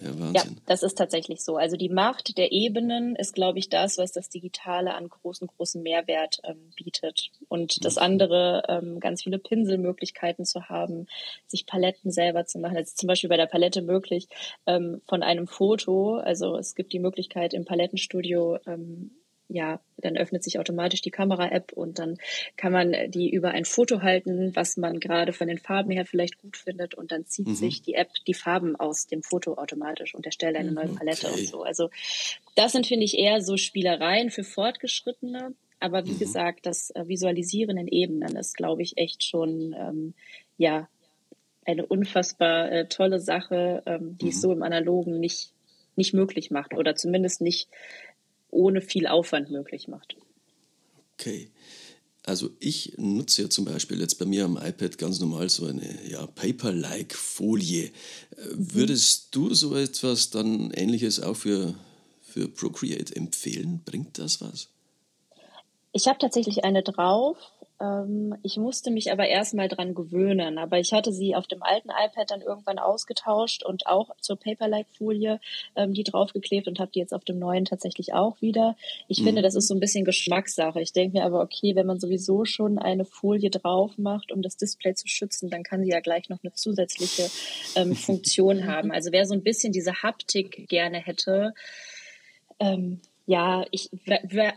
Ja, 0.00 0.18
Wahnsinn. 0.18 0.32
Ja, 0.34 0.62
das 0.66 0.82
ist 0.82 0.96
tatsächlich 0.96 1.42
so. 1.42 1.56
Also 1.56 1.76
die 1.76 1.88
Macht 1.88 2.38
der 2.38 2.52
Ebenen 2.52 3.14
ist, 3.16 3.34
glaube 3.34 3.58
ich, 3.58 3.68
das, 3.68 3.98
was 3.98 4.12
das 4.12 4.28
Digitale 4.28 4.94
an 4.94 5.08
großen, 5.08 5.46
großen 5.46 5.82
Mehrwert 5.82 6.40
ähm, 6.44 6.70
bietet. 6.76 7.30
Und 7.48 7.84
das 7.84 7.98
andere, 7.98 8.62
ähm, 8.68 9.00
ganz 9.00 9.22
viele 9.22 9.38
Pinselmöglichkeiten 9.38 10.44
zu 10.44 10.68
haben, 10.68 11.06
sich 11.46 11.66
Paletten 11.66 12.10
selber 12.10 12.46
zu 12.46 12.58
machen. 12.58 12.76
Also 12.76 12.94
zum 12.94 13.06
Beispiel 13.06 13.28
bei 13.28 13.36
der 13.36 13.46
Palette 13.46 13.82
möglich 13.82 14.28
ähm, 14.66 15.02
von 15.06 15.22
einem 15.22 15.46
Foto. 15.46 16.16
Also 16.16 16.56
es 16.56 16.74
gibt 16.74 16.92
die 16.92 17.00
Möglichkeit 17.00 17.52
im 17.52 17.64
Palettenstudio 17.64 18.58
ähm, 18.66 19.10
ja, 19.48 19.80
dann 19.98 20.16
öffnet 20.16 20.42
sich 20.42 20.58
automatisch 20.58 21.02
die 21.02 21.10
Kamera-App 21.10 21.72
und 21.72 21.98
dann 21.98 22.18
kann 22.56 22.72
man 22.72 22.94
die 23.08 23.30
über 23.30 23.50
ein 23.50 23.64
Foto 23.64 24.02
halten, 24.02 24.54
was 24.54 24.76
man 24.76 24.98
gerade 24.98 25.32
von 25.32 25.48
den 25.48 25.58
Farben 25.58 25.90
her 25.90 26.06
vielleicht 26.06 26.38
gut 26.38 26.56
findet 26.56 26.94
und 26.94 27.12
dann 27.12 27.26
zieht 27.26 27.48
mhm. 27.48 27.54
sich 27.54 27.82
die 27.82 27.94
App 27.94 28.10
die 28.26 28.34
Farben 28.34 28.76
aus 28.76 29.06
dem 29.06 29.22
Foto 29.22 29.54
automatisch 29.54 30.14
und 30.14 30.26
erstellt 30.26 30.56
eine 30.56 30.72
neue 30.72 30.88
Palette 30.88 31.28
okay. 31.28 31.40
und 31.40 31.46
so. 31.46 31.62
Also 31.62 31.90
das 32.56 32.72
sind, 32.72 32.86
finde 32.86 33.04
ich, 33.04 33.18
eher 33.18 33.40
so 33.42 33.56
Spielereien 33.56 34.30
für 34.30 34.44
Fortgeschrittene. 34.44 35.54
Aber 35.80 36.06
wie 36.06 36.12
mhm. 36.12 36.18
gesagt, 36.20 36.64
das 36.66 36.90
äh, 36.90 37.08
Visualisieren 37.08 37.76
in 37.76 37.88
Ebenen 37.88 38.36
ist, 38.36 38.56
glaube 38.56 38.82
ich, 38.82 38.98
echt 38.98 39.24
schon, 39.24 39.74
ähm, 39.76 40.14
ja, 40.56 40.88
eine 41.64 41.86
unfassbar 41.86 42.70
äh, 42.70 42.88
tolle 42.88 43.20
Sache, 43.20 43.82
ähm, 43.86 44.16
die 44.18 44.26
mhm. 44.26 44.30
es 44.30 44.40
so 44.40 44.52
im 44.52 44.62
Analogen 44.62 45.18
nicht, 45.18 45.52
nicht 45.96 46.14
möglich 46.14 46.50
macht 46.50 46.74
oder 46.74 46.94
zumindest 46.94 47.40
nicht 47.40 47.68
ohne 48.52 48.80
viel 48.80 49.08
Aufwand 49.08 49.50
möglich 49.50 49.88
macht. 49.88 50.14
Okay. 51.14 51.50
Also 52.24 52.50
ich 52.60 52.94
nutze 52.98 53.42
ja 53.42 53.50
zum 53.50 53.64
Beispiel 53.64 53.98
jetzt 53.98 54.18
bei 54.20 54.24
mir 54.24 54.44
am 54.44 54.56
iPad 54.56 54.96
ganz 54.96 55.18
normal 55.18 55.48
so 55.48 55.66
eine 55.66 56.08
ja, 56.08 56.24
Paper-like 56.24 57.14
Folie. 57.14 57.90
Mhm. 58.36 58.74
Würdest 58.74 59.34
du 59.34 59.52
so 59.54 59.74
etwas 59.74 60.30
dann 60.30 60.70
ähnliches 60.70 61.20
auch 61.20 61.34
für, 61.34 61.74
für 62.22 62.48
Procreate 62.48 63.16
empfehlen? 63.16 63.80
Bringt 63.84 64.18
das 64.18 64.40
was? 64.40 64.68
Ich 65.92 66.06
habe 66.06 66.18
tatsächlich 66.18 66.64
eine 66.64 66.82
drauf 66.82 67.36
ich 68.42 68.56
musste 68.58 68.90
mich 68.90 69.10
aber 69.10 69.26
erstmal 69.26 69.68
dran 69.68 69.94
gewöhnen. 69.94 70.58
Aber 70.58 70.78
ich 70.78 70.92
hatte 70.92 71.12
sie 71.12 71.34
auf 71.34 71.46
dem 71.46 71.62
alten 71.62 71.88
iPad 71.88 72.30
dann 72.30 72.40
irgendwann 72.40 72.78
ausgetauscht 72.78 73.64
und 73.64 73.86
auch 73.86 74.10
zur 74.20 74.36
Paper-like-Folie 74.38 75.40
ähm, 75.74 75.92
die 75.92 76.04
draufgeklebt 76.04 76.68
und 76.68 76.78
habe 76.78 76.92
die 76.92 77.00
jetzt 77.00 77.12
auf 77.12 77.24
dem 77.24 77.38
neuen 77.38 77.64
tatsächlich 77.64 78.14
auch 78.14 78.40
wieder. 78.40 78.76
Ich 79.08 79.20
mhm. 79.20 79.24
finde, 79.24 79.42
das 79.42 79.54
ist 79.54 79.66
so 79.66 79.74
ein 79.74 79.80
bisschen 79.80 80.04
Geschmackssache. 80.04 80.80
Ich 80.80 80.92
denke 80.92 81.18
mir 81.18 81.24
aber, 81.24 81.40
okay, 81.40 81.74
wenn 81.74 81.86
man 81.86 81.98
sowieso 81.98 82.44
schon 82.44 82.78
eine 82.78 83.04
Folie 83.04 83.50
drauf 83.50 83.98
macht, 83.98 84.30
um 84.30 84.42
das 84.42 84.56
Display 84.56 84.94
zu 84.94 85.08
schützen, 85.08 85.50
dann 85.50 85.64
kann 85.64 85.82
sie 85.82 85.90
ja 85.90 86.00
gleich 86.00 86.28
noch 86.28 86.38
eine 86.42 86.52
zusätzliche 86.52 87.28
ähm, 87.74 87.94
Funktion 87.96 88.66
haben. 88.66 88.92
Also 88.92 89.10
wer 89.10 89.26
so 89.26 89.34
ein 89.34 89.42
bisschen 89.42 89.72
diese 89.72 90.02
Haptik 90.02 90.68
gerne 90.68 90.98
hätte, 90.98 91.54
ähm, 92.60 93.00
ja, 93.26 93.64
ich, 93.70 93.90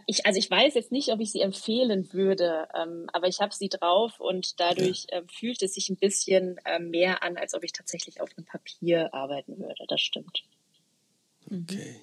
ich, 0.08 0.26
also 0.26 0.40
ich 0.40 0.50
weiß 0.50 0.74
jetzt 0.74 0.92
nicht, 0.92 1.10
ob 1.10 1.20
ich 1.20 1.32
sie 1.32 1.42
empfehlen 1.42 2.12
würde, 2.14 2.68
ähm, 2.76 3.08
aber 3.14 3.28
ich 3.28 3.40
habe 3.40 3.54
sie 3.54 3.70
drauf 3.70 4.20
und 4.20 4.60
dadurch 4.60 5.06
ja. 5.12 5.20
ähm, 5.20 5.28
fühlt 5.30 5.62
es 5.62 5.76
sich 5.76 5.90
ein 5.90 5.98
bisschen 5.98 6.58
äh, 6.66 6.80
mehr 6.80 7.22
an, 7.22 7.38
als 7.38 7.54
ob 7.54 7.64
ich 7.64 7.74
tatsächlich 7.74 8.22
auf 8.22 8.30
einem 8.36 8.46
Papier 8.46 9.14
arbeiten 9.14 9.60
würde. 9.60 9.86
Das 9.88 10.02
stimmt. 10.02 10.44
Okay. 11.46 11.98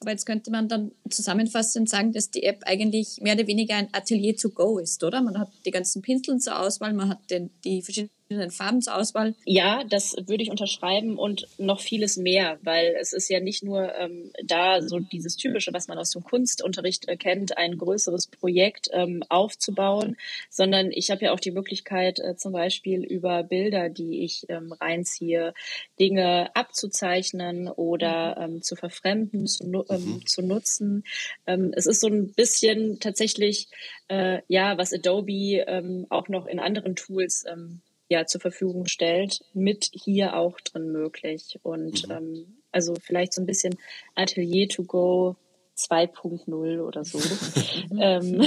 Aber 0.00 0.12
jetzt 0.12 0.24
könnte 0.24 0.50
man 0.52 0.68
dann 0.68 0.92
zusammenfassend 1.10 1.88
sagen, 1.88 2.12
dass 2.12 2.30
die 2.30 2.44
App 2.44 2.62
eigentlich 2.64 3.20
mehr 3.20 3.34
oder 3.34 3.46
weniger 3.46 3.74
ein 3.74 3.92
Atelier 3.92 4.36
to 4.36 4.50
go 4.50 4.78
ist, 4.78 5.02
oder? 5.02 5.20
Man 5.20 5.38
hat 5.38 5.50
die 5.64 5.72
ganzen 5.72 6.00
Pinseln 6.00 6.38
zur 6.40 6.60
Auswahl, 6.60 6.92
man 6.92 7.08
hat 7.08 7.30
den, 7.30 7.50
die 7.64 7.82
verschiedenen 7.82 8.12
Farben 8.50 8.80
zur 8.80 8.96
Auswahl? 8.96 9.34
Ja, 9.44 9.84
das 9.84 10.16
würde 10.26 10.42
ich 10.42 10.50
unterschreiben 10.50 11.18
und 11.18 11.46
noch 11.58 11.80
vieles 11.80 12.16
mehr, 12.16 12.58
weil 12.62 12.96
es 12.98 13.12
ist 13.12 13.28
ja 13.28 13.38
nicht 13.38 13.62
nur 13.62 13.94
ähm, 13.94 14.32
da 14.42 14.80
so 14.80 14.98
dieses 14.98 15.36
Typische, 15.36 15.74
was 15.74 15.88
man 15.88 15.98
aus 15.98 16.10
dem 16.10 16.24
Kunstunterricht 16.24 17.06
äh, 17.06 17.16
kennt, 17.18 17.58
ein 17.58 17.76
größeres 17.76 18.28
Projekt 18.28 18.88
ähm, 18.92 19.22
aufzubauen, 19.28 20.16
sondern 20.48 20.90
ich 20.90 21.10
habe 21.10 21.26
ja 21.26 21.32
auch 21.32 21.40
die 21.40 21.50
Möglichkeit, 21.50 22.18
äh, 22.18 22.34
zum 22.36 22.52
Beispiel 22.52 23.04
über 23.04 23.42
Bilder, 23.42 23.90
die 23.90 24.24
ich 24.24 24.46
ähm, 24.48 24.72
reinziehe, 24.72 25.52
Dinge 26.00 26.54
abzuzeichnen 26.56 27.68
oder 27.68 28.36
ähm, 28.40 28.62
zu 28.62 28.74
verfremden, 28.74 29.46
zu, 29.46 29.64
ähm, 29.90 30.04
mhm. 30.04 30.26
zu 30.26 30.40
nutzen. 30.40 31.04
Ähm, 31.46 31.72
es 31.76 31.86
ist 31.86 32.00
so 32.00 32.08
ein 32.08 32.32
bisschen 32.32 33.00
tatsächlich, 33.00 33.68
äh, 34.08 34.40
ja, 34.48 34.78
was 34.78 34.94
Adobe 34.94 35.64
ähm, 35.66 36.06
auch 36.08 36.28
noch 36.28 36.46
in 36.46 36.58
anderen 36.58 36.96
Tools 36.96 37.44
ähm, 37.50 37.82
ja 38.08 38.26
zur 38.26 38.40
Verfügung 38.40 38.86
stellt, 38.86 39.44
mit 39.54 39.90
hier 39.92 40.36
auch 40.36 40.60
drin 40.60 40.92
möglich. 40.92 41.58
Und 41.62 42.06
mhm. 42.08 42.12
ähm, 42.12 42.56
also 42.72 42.94
vielleicht 43.00 43.32
so 43.32 43.40
ein 43.40 43.46
bisschen 43.46 43.76
Atelier 44.14 44.68
to 44.68 44.84
go 44.84 45.36
2.0 45.76 46.80
oder 46.80 47.04
so. 47.04 47.20
ähm, 47.98 48.44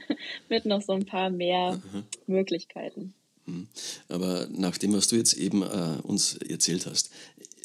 mit 0.48 0.64
noch 0.64 0.82
so 0.82 0.92
ein 0.92 1.06
paar 1.06 1.30
mehr 1.30 1.80
mhm. 1.92 2.04
Möglichkeiten. 2.26 3.14
Mhm. 3.46 3.68
Aber 4.08 4.48
nach 4.50 4.78
dem, 4.78 4.92
was 4.94 5.08
du 5.08 5.16
jetzt 5.16 5.34
eben 5.34 5.62
äh, 5.62 5.98
uns 6.02 6.36
erzählt 6.36 6.86
hast, 6.86 7.10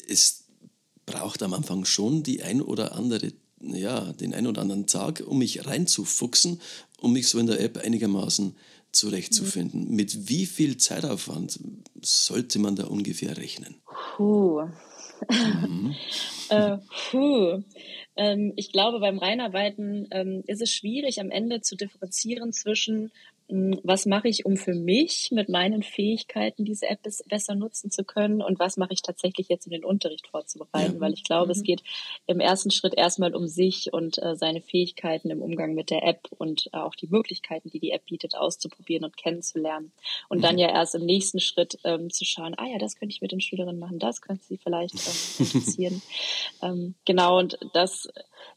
es 0.08 0.44
braucht 1.06 1.42
am 1.42 1.54
Anfang 1.54 1.84
schon 1.84 2.22
die 2.22 2.42
ein 2.42 2.62
oder 2.62 2.94
andere, 2.94 3.32
ja, 3.60 4.12
den 4.12 4.34
ein 4.34 4.46
oder 4.46 4.62
anderen 4.62 4.86
Tag, 4.86 5.22
um 5.26 5.38
mich 5.38 5.66
reinzufuchsen, 5.66 6.60
um 6.98 7.12
mich 7.12 7.28
so 7.28 7.38
in 7.38 7.46
der 7.46 7.60
App 7.60 7.78
einigermaßen 7.78 8.54
zurechtzufinden. 8.92 9.88
Mhm. 9.88 9.96
Mit 9.96 10.28
wie 10.28 10.46
viel 10.46 10.76
Zeitaufwand 10.76 11.60
sollte 12.02 12.58
man 12.58 12.76
da 12.76 12.84
ungefähr 12.84 13.36
rechnen? 13.36 13.76
Puh. 14.16 14.68
Mhm. 15.28 15.94
äh, 16.48 16.78
puh. 17.10 17.62
Ähm, 18.16 18.52
ich 18.56 18.72
glaube, 18.72 19.00
beim 19.00 19.18
Reinarbeiten 19.18 20.08
ähm, 20.10 20.42
ist 20.46 20.62
es 20.62 20.72
schwierig, 20.72 21.20
am 21.20 21.30
Ende 21.30 21.60
zu 21.60 21.76
differenzieren 21.76 22.52
zwischen 22.52 23.12
was 23.82 24.06
mache 24.06 24.28
ich, 24.28 24.46
um 24.46 24.56
für 24.56 24.74
mich 24.74 25.30
mit 25.32 25.48
meinen 25.48 25.82
Fähigkeiten 25.82 26.64
diese 26.64 26.88
App 26.88 27.00
besser 27.26 27.54
nutzen 27.54 27.90
zu 27.90 28.04
können 28.04 28.42
und 28.42 28.58
was 28.58 28.76
mache 28.76 28.92
ich 28.92 29.02
tatsächlich 29.02 29.48
jetzt 29.48 29.66
in 29.66 29.72
den 29.72 29.84
Unterricht 29.84 30.28
vorzubereiten, 30.28 30.94
ja. 30.94 31.00
weil 31.00 31.12
ich 31.12 31.24
glaube, 31.24 31.46
mhm. 31.46 31.52
es 31.52 31.62
geht 31.62 31.82
im 32.26 32.40
ersten 32.40 32.70
Schritt 32.70 32.94
erstmal 32.94 33.34
um 33.34 33.48
sich 33.48 33.92
und 33.92 34.22
äh, 34.22 34.36
seine 34.36 34.60
Fähigkeiten 34.60 35.30
im 35.30 35.42
Umgang 35.42 35.74
mit 35.74 35.90
der 35.90 36.04
App 36.04 36.28
und 36.38 36.68
äh, 36.72 36.76
auch 36.76 36.94
die 36.94 37.08
Möglichkeiten, 37.08 37.70
die 37.70 37.80
die 37.80 37.90
App 37.90 38.04
bietet, 38.04 38.36
auszuprobieren 38.36 39.04
und 39.04 39.16
kennenzulernen 39.16 39.92
und 40.28 40.38
mhm. 40.38 40.42
dann 40.42 40.58
ja 40.58 40.68
erst 40.68 40.94
im 40.94 41.04
nächsten 41.04 41.40
Schritt 41.40 41.78
ähm, 41.84 42.10
zu 42.10 42.24
schauen, 42.24 42.54
ah 42.56 42.66
ja, 42.66 42.78
das 42.78 42.96
könnte 42.96 43.12
ich 43.14 43.20
mit 43.20 43.32
den 43.32 43.40
Schülerinnen 43.40 43.80
machen, 43.80 43.98
das 43.98 44.20
könnte 44.20 44.44
sie 44.44 44.58
vielleicht 44.58 44.94
ähm, 44.94 45.46
interessieren. 45.46 46.02
ähm, 46.62 46.94
genau 47.04 47.38
und 47.38 47.58
das 47.72 48.08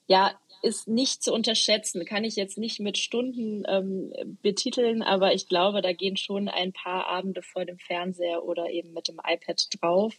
ja, 0.07 0.31
ist 0.63 0.87
nicht 0.87 1.21
zu 1.21 1.33
unterschätzen. 1.33 2.05
Kann 2.05 2.23
ich 2.23 2.37
jetzt 2.37 2.57
nicht 2.57 2.79
mit 2.79 2.97
Stunden 2.97 3.63
ähm, 3.67 4.13
betiteln, 4.41 5.01
aber 5.01 5.33
ich 5.33 5.49
glaube, 5.49 5.81
da 5.81 5.91
gehen 5.91 6.15
schon 6.15 6.47
ein 6.47 6.71
paar 6.71 7.07
Abende 7.07 7.41
vor 7.41 7.65
dem 7.65 7.77
Fernseher 7.77 8.43
oder 8.45 8.69
eben 8.69 8.93
mit 8.93 9.09
dem 9.09 9.19
iPad 9.19 9.67
drauf, 9.79 10.15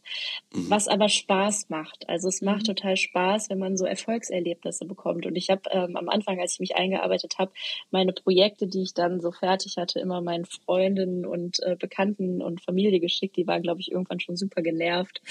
mhm. 0.53 0.69
was 0.69 0.87
aber 0.87 1.09
Spaß 1.09 1.71
macht. 1.71 2.09
Also 2.11 2.29
es 2.29 2.43
macht 2.43 2.63
mhm. 2.63 2.75
total 2.75 2.97
Spaß, 2.97 3.49
wenn 3.49 3.59
man 3.59 3.79
so 3.79 3.87
Erfolgserlebnisse 3.87 4.85
bekommt. 4.85 5.25
Und 5.25 5.35
ich 5.35 5.49
habe 5.49 5.63
ähm, 5.71 5.97
am 5.97 6.11
Anfang, 6.11 6.39
als 6.39 6.55
ich 6.55 6.61
mich 6.61 6.77
eingearbeitet 6.77 7.39
habe, 7.39 7.53
meine 7.91 8.13
Projekte, 8.13 8.67
die 8.67 8.83
ich 8.83 8.93
dann 8.93 9.23
so 9.23 9.33
fertig 9.33 9.79
hatte, 9.79 9.99
immer 9.99 10.21
meinen 10.21 10.45
Freundinnen 10.45 11.25
und 11.25 11.63
äh, 11.63 11.75
Bekannten 11.79 12.43
und 12.43 12.63
Familie 12.63 13.01
geschickt. 13.01 13.37
Die 13.37 13.47
waren, 13.47 13.63
glaube 13.63 13.81
ich, 13.81 13.91
irgendwann 13.91 14.21
schon 14.21 14.37
super 14.37 14.61
genervt. 14.61 15.23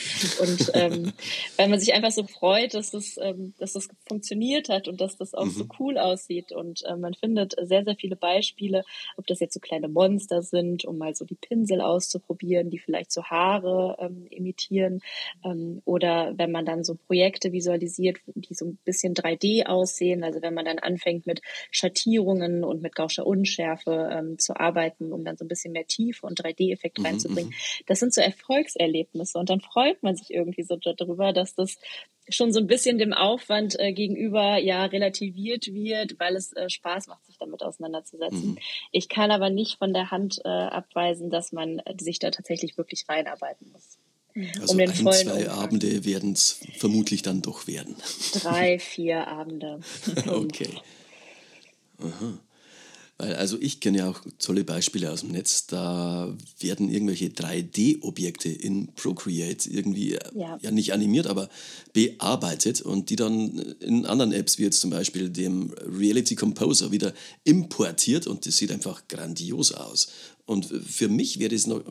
Und 0.41 0.71
ähm, 0.73 1.13
weil 1.57 1.69
man 1.69 1.79
sich 1.79 1.93
einfach 1.93 2.11
so 2.11 2.23
freut, 2.23 2.73
dass 2.73 2.89
das, 2.89 3.17
ähm, 3.21 3.53
dass 3.59 3.73
das 3.73 3.89
funktioniert 4.07 4.69
hat 4.69 4.87
und 4.87 5.02
dass 5.03 5.17
das 5.17 5.33
auch 5.33 5.45
mhm. 5.45 5.51
so 5.51 5.65
cool 5.79 5.97
aussieht. 5.97 6.51
Und 6.51 6.83
äh, 6.85 6.95
man 6.95 7.13
findet 7.13 7.55
sehr, 7.61 7.83
sehr 7.83 7.95
viele 7.95 8.15
Beispiele, 8.15 8.83
ob 9.17 9.27
das 9.27 9.39
jetzt 9.39 9.53
so 9.53 9.59
kleine 9.59 9.87
Monster 9.87 10.41
sind, 10.41 10.85
um 10.85 10.97
mal 10.97 11.13
so 11.13 11.25
die 11.25 11.35
Pinsel 11.35 11.81
auszuprobieren, 11.81 12.69
die 12.69 12.79
vielleicht 12.79 13.11
so 13.11 13.23
Haare 13.23 13.97
ähm, 13.99 14.27
imitieren. 14.29 15.01
Ähm, 15.43 15.81
oder 15.85 16.33
wenn 16.37 16.51
man 16.51 16.65
dann 16.65 16.83
so 16.83 16.95
Projekte 16.95 17.51
visualisiert, 17.51 18.17
die 18.35 18.53
so 18.53 18.65
ein 18.65 18.77
bisschen 18.85 19.13
3D 19.13 19.65
aussehen. 19.65 20.23
Also 20.23 20.41
wenn 20.41 20.53
man 20.53 20.65
dann 20.65 20.79
anfängt 20.79 21.25
mit 21.27 21.41
Schattierungen 21.71 22.63
und 22.63 22.81
mit 22.81 22.95
Gauscher 22.95 23.25
Unschärfe 23.25 24.09
ähm, 24.11 24.39
zu 24.39 24.55
arbeiten, 24.57 25.11
um 25.11 25.23
dann 25.23 25.37
so 25.37 25.45
ein 25.45 25.49
bisschen 25.49 25.73
mehr 25.73 25.87
Tiefe 25.87 26.25
und 26.25 26.41
3D-Effekt 26.41 26.99
mhm, 26.99 27.05
reinzubringen. 27.05 27.51
Mhm. 27.51 27.83
Das 27.87 27.99
sind 27.99 28.13
so 28.13 28.21
Erfolgserlebnisse. 28.21 29.37
Und 29.37 29.49
dann 29.49 29.61
freut 29.61 30.01
man 30.01 30.15
sich 30.15 30.33
irgendwie 30.33 30.63
so 30.63 30.77
darüber, 30.77 31.33
dass 31.33 31.55
das 31.55 31.77
schon 32.29 32.53
so 32.53 32.59
ein 32.59 32.67
bisschen 32.67 32.97
dem 32.97 33.13
Aufwand 33.13 33.79
äh, 33.79 33.91
gegenüber 33.93 34.57
ja 34.57 34.85
relativiert 34.85 35.67
wird, 35.67 36.19
weil 36.19 36.35
es 36.35 36.53
äh, 36.53 36.69
Spaß 36.69 37.07
macht, 37.07 37.25
sich 37.25 37.37
damit 37.37 37.63
auseinanderzusetzen. 37.63 38.51
Mhm. 38.51 38.57
Ich 38.91 39.09
kann 39.09 39.31
aber 39.31 39.49
nicht 39.49 39.77
von 39.77 39.93
der 39.93 40.11
Hand 40.11 40.41
äh, 40.45 40.49
abweisen, 40.49 41.29
dass 41.29 41.51
man 41.51 41.79
äh, 41.79 41.95
sich 41.99 42.19
da 42.19 42.31
tatsächlich 42.31 42.77
wirklich 42.77 43.05
reinarbeiten 43.09 43.71
muss. 43.71 43.97
Mhm. 44.33 44.51
Also 44.61 44.73
um 44.73 44.79
ein, 44.79 44.93
zwei 44.93 45.23
Umfang. 45.23 45.47
Abende 45.47 46.05
werden 46.05 46.33
es 46.33 46.59
vermutlich 46.77 47.21
dann 47.21 47.41
doch 47.41 47.67
werden. 47.67 47.95
Drei, 48.33 48.79
vier 48.79 49.27
Abende. 49.27 49.79
okay. 50.27 50.69
Aha. 51.99 52.39
Weil, 53.17 53.35
also 53.35 53.57
ich 53.59 53.79
kenne 53.79 53.99
ja 53.99 54.09
auch 54.09 54.21
tolle 54.39 54.63
Beispiele 54.63 55.11
aus 55.11 55.21
dem 55.21 55.31
Netz, 55.31 55.67
da 55.67 56.35
werden 56.59 56.89
irgendwelche 56.89 57.27
3D-Objekte 57.27 58.49
in 58.49 58.87
Procreate 58.95 59.69
irgendwie, 59.69 60.15
äh, 60.15 60.19
ja. 60.33 60.57
ja. 60.61 60.71
nicht 60.71 60.93
animiert, 60.93 61.27
aber 61.27 61.49
bearbeitet 61.93 62.81
und 62.81 63.09
die 63.09 63.15
dann 63.15 63.75
in 63.79 64.05
anderen 64.05 64.31
Apps, 64.31 64.57
wie 64.57 64.63
jetzt 64.63 64.81
zum 64.81 64.89
Beispiel 64.89 65.29
dem 65.29 65.71
Reality 65.73 66.35
Composer, 66.35 66.91
wieder 66.91 67.13
importiert 67.43 68.25
und 68.25 68.47
das 68.47 68.57
sieht 68.57 68.71
einfach 68.71 69.07
grandios 69.07 69.73
aus. 69.73 70.07
Und 70.45 70.65
für 70.65 71.07
mich 71.07 71.39
wäre 71.39 71.53
das 71.53 71.67
noch 71.67 71.83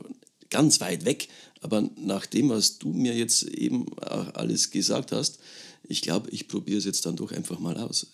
ganz 0.49 0.81
weit 0.81 1.05
weg, 1.05 1.29
aber 1.61 1.89
nach 1.95 2.25
dem, 2.25 2.49
was 2.49 2.77
du 2.77 2.89
mir 2.89 3.15
jetzt 3.15 3.43
eben 3.43 3.87
alles 4.01 4.71
gesagt 4.71 5.11
hast, 5.13 5.39
ich 5.87 6.01
glaube, 6.01 6.29
ich 6.29 6.47
probiere 6.47 6.77
es 6.77 6.85
jetzt 6.85 7.05
dann 7.05 7.15
doch 7.15 7.31
einfach 7.31 7.59
mal 7.59 7.77
aus. 7.77 8.11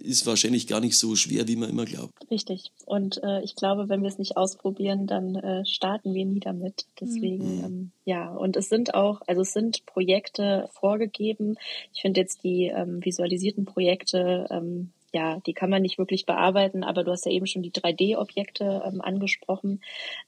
Ist 0.00 0.26
wahrscheinlich 0.26 0.66
gar 0.66 0.80
nicht 0.80 0.96
so 0.96 1.16
schwer, 1.16 1.48
wie 1.48 1.56
man 1.56 1.70
immer 1.70 1.84
glaubt. 1.84 2.12
Richtig. 2.30 2.70
Und 2.86 3.22
äh, 3.22 3.42
ich 3.42 3.56
glaube, 3.56 3.88
wenn 3.88 4.02
wir 4.02 4.08
es 4.08 4.18
nicht 4.18 4.36
ausprobieren, 4.36 5.06
dann 5.06 5.34
äh, 5.34 5.66
starten 5.66 6.14
wir 6.14 6.24
nie 6.24 6.40
damit. 6.40 6.86
Deswegen, 7.00 7.58
mhm. 7.58 7.64
ähm, 7.64 7.90
ja. 8.04 8.32
Und 8.32 8.56
es 8.56 8.68
sind 8.68 8.94
auch, 8.94 9.22
also 9.26 9.42
es 9.42 9.52
sind 9.52 9.84
Projekte 9.86 10.68
vorgegeben. 10.72 11.56
Ich 11.92 12.00
finde 12.00 12.20
jetzt 12.20 12.44
die 12.44 12.66
ähm, 12.66 13.04
visualisierten 13.04 13.64
Projekte, 13.64 14.46
ähm, 14.50 14.92
ja, 15.12 15.40
die 15.40 15.54
kann 15.54 15.70
man 15.70 15.82
nicht 15.82 15.98
wirklich 15.98 16.24
bearbeiten, 16.24 16.84
aber 16.84 17.02
du 17.02 17.10
hast 17.10 17.26
ja 17.26 17.32
eben 17.32 17.46
schon 17.46 17.62
die 17.62 17.72
3D-Objekte 17.72 18.82
ähm, 18.86 19.00
angesprochen. 19.00 19.82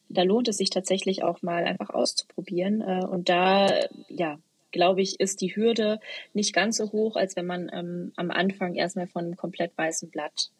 Da 0.09 0.23
lohnt 0.23 0.49
es 0.49 0.57
sich 0.57 0.71
tatsächlich 0.71 1.23
auch 1.23 1.43
mal 1.43 1.65
einfach 1.65 1.91
auszuprobieren. 1.91 2.81
Äh, 2.81 3.07
und 3.07 3.29
da, 3.29 3.69
ja, 4.09 4.39
glaube 4.73 5.03
ich, 5.03 5.21
ist 5.21 5.41
die 5.41 5.55
Hürde 5.55 6.01
nicht 6.33 6.55
ganz 6.55 6.79
so 6.79 6.91
hoch, 6.93 7.17
als 7.17 7.37
wenn 7.37 7.47
man 7.47 7.71
ähm, 7.73 8.13
am 8.17 8.31
Anfang 8.31 8.75
erstmal 8.75 9.07
von 9.07 9.27
einem 9.27 9.37
komplett 9.37 9.77
weißen 9.77 10.11
Blatt 10.11 10.51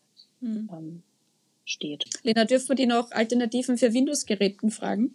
mhm. 0.41 0.71
ähm, 0.73 1.03
steht. 1.65 2.05
Lena, 2.23 2.45
dürfen 2.45 2.69
wir 2.69 2.77
die 2.77 2.87
noch 2.87 3.11
Alternativen 3.11 3.79
für 3.79 3.93
Windows-Geräten 3.93 4.71
fragen? 4.71 5.15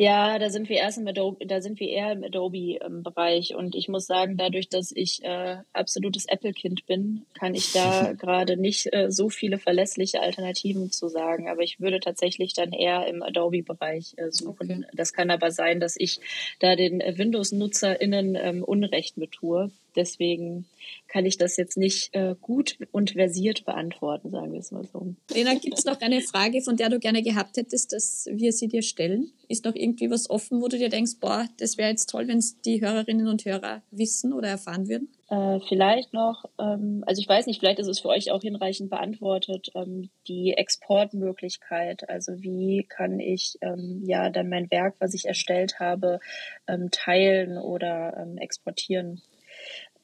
Ja, 0.00 0.38
da 0.38 0.48
sind 0.48 0.70
wir 0.70 0.78
erst 0.78 0.96
im 0.96 1.06
Adobe, 1.06 1.44
da 1.44 1.60
sind 1.60 1.78
wir 1.78 1.90
eher 1.90 2.12
im 2.12 2.24
Adobe-Bereich. 2.24 3.54
und 3.54 3.74
ich 3.74 3.86
muss 3.88 4.06
sagen, 4.06 4.38
dadurch, 4.38 4.70
dass 4.70 4.92
ich 4.92 5.22
äh, 5.22 5.58
absolutes 5.74 6.24
Apple-Kind 6.24 6.86
bin, 6.86 7.26
kann 7.34 7.54
ich 7.54 7.72
da 7.72 8.12
gerade 8.18 8.56
nicht 8.56 8.90
äh, 8.94 9.10
so 9.10 9.28
viele 9.28 9.58
verlässliche 9.58 10.22
Alternativen 10.22 10.90
zu 10.90 11.08
sagen. 11.08 11.50
Aber 11.50 11.60
ich 11.60 11.80
würde 11.80 12.00
tatsächlich 12.00 12.54
dann 12.54 12.72
eher 12.72 13.06
im 13.08 13.22
Adobe-Bereich 13.22 14.14
äh, 14.16 14.30
suchen. 14.30 14.70
Okay. 14.70 14.90
Das 14.94 15.12
kann 15.12 15.30
aber 15.30 15.50
sein, 15.50 15.80
dass 15.80 15.96
ich 15.98 16.18
da 16.60 16.76
den 16.76 17.00
Windows-NutzerInnen 17.00 18.36
ähm, 18.36 18.64
Unrecht 18.64 19.18
mit 19.18 19.32
tue. 19.32 19.70
Deswegen 19.96 20.66
kann 21.08 21.26
ich 21.26 21.36
das 21.38 21.56
jetzt 21.56 21.76
nicht 21.76 22.14
äh, 22.14 22.34
gut 22.40 22.78
und 22.92 23.12
versiert 23.12 23.64
beantworten, 23.64 24.30
sagen 24.30 24.52
wir 24.52 24.60
es 24.60 24.70
mal 24.70 24.84
so. 24.84 25.14
Lena, 25.32 25.54
gibt 25.54 25.78
es 25.78 25.84
noch 25.84 26.00
eine 26.00 26.20
Frage, 26.20 26.62
von 26.62 26.76
der 26.76 26.88
du 26.88 26.98
gerne 26.98 27.22
gehabt 27.22 27.56
hättest, 27.56 27.92
dass 27.92 28.28
wir 28.30 28.52
sie 28.52 28.68
dir 28.68 28.82
stellen? 28.82 29.32
Ist 29.48 29.64
noch 29.64 29.74
irgendwie 29.74 30.10
was 30.10 30.30
offen, 30.30 30.62
wo 30.62 30.68
du 30.68 30.78
dir 30.78 30.88
denkst, 30.88 31.18
boah, 31.20 31.48
das 31.58 31.78
wäre 31.78 31.90
jetzt 31.90 32.10
toll, 32.10 32.28
wenn 32.28 32.38
es 32.38 32.60
die 32.62 32.80
Hörerinnen 32.80 33.28
und 33.28 33.44
Hörer 33.44 33.82
wissen 33.90 34.32
oder 34.32 34.48
erfahren 34.48 34.88
würden? 34.88 35.08
Äh, 35.30 35.60
vielleicht 35.68 36.12
noch, 36.12 36.44
ähm, 36.58 37.04
also 37.06 37.22
ich 37.22 37.28
weiß 37.28 37.46
nicht, 37.46 37.60
vielleicht 37.60 37.78
ist 37.78 37.86
es 37.86 38.00
für 38.00 38.08
euch 38.08 38.32
auch 38.32 38.42
hinreichend 38.42 38.90
beantwortet, 38.90 39.70
ähm, 39.76 40.10
die 40.26 40.54
Exportmöglichkeit. 40.54 42.08
Also 42.08 42.42
wie 42.42 42.84
kann 42.88 43.20
ich 43.20 43.56
ähm, 43.60 44.02
ja 44.04 44.30
dann 44.30 44.48
mein 44.48 44.68
Werk, 44.72 44.96
was 44.98 45.14
ich 45.14 45.26
erstellt 45.26 45.78
habe, 45.78 46.18
ähm, 46.66 46.90
teilen 46.90 47.58
oder 47.58 48.16
ähm, 48.16 48.38
exportieren? 48.38 49.22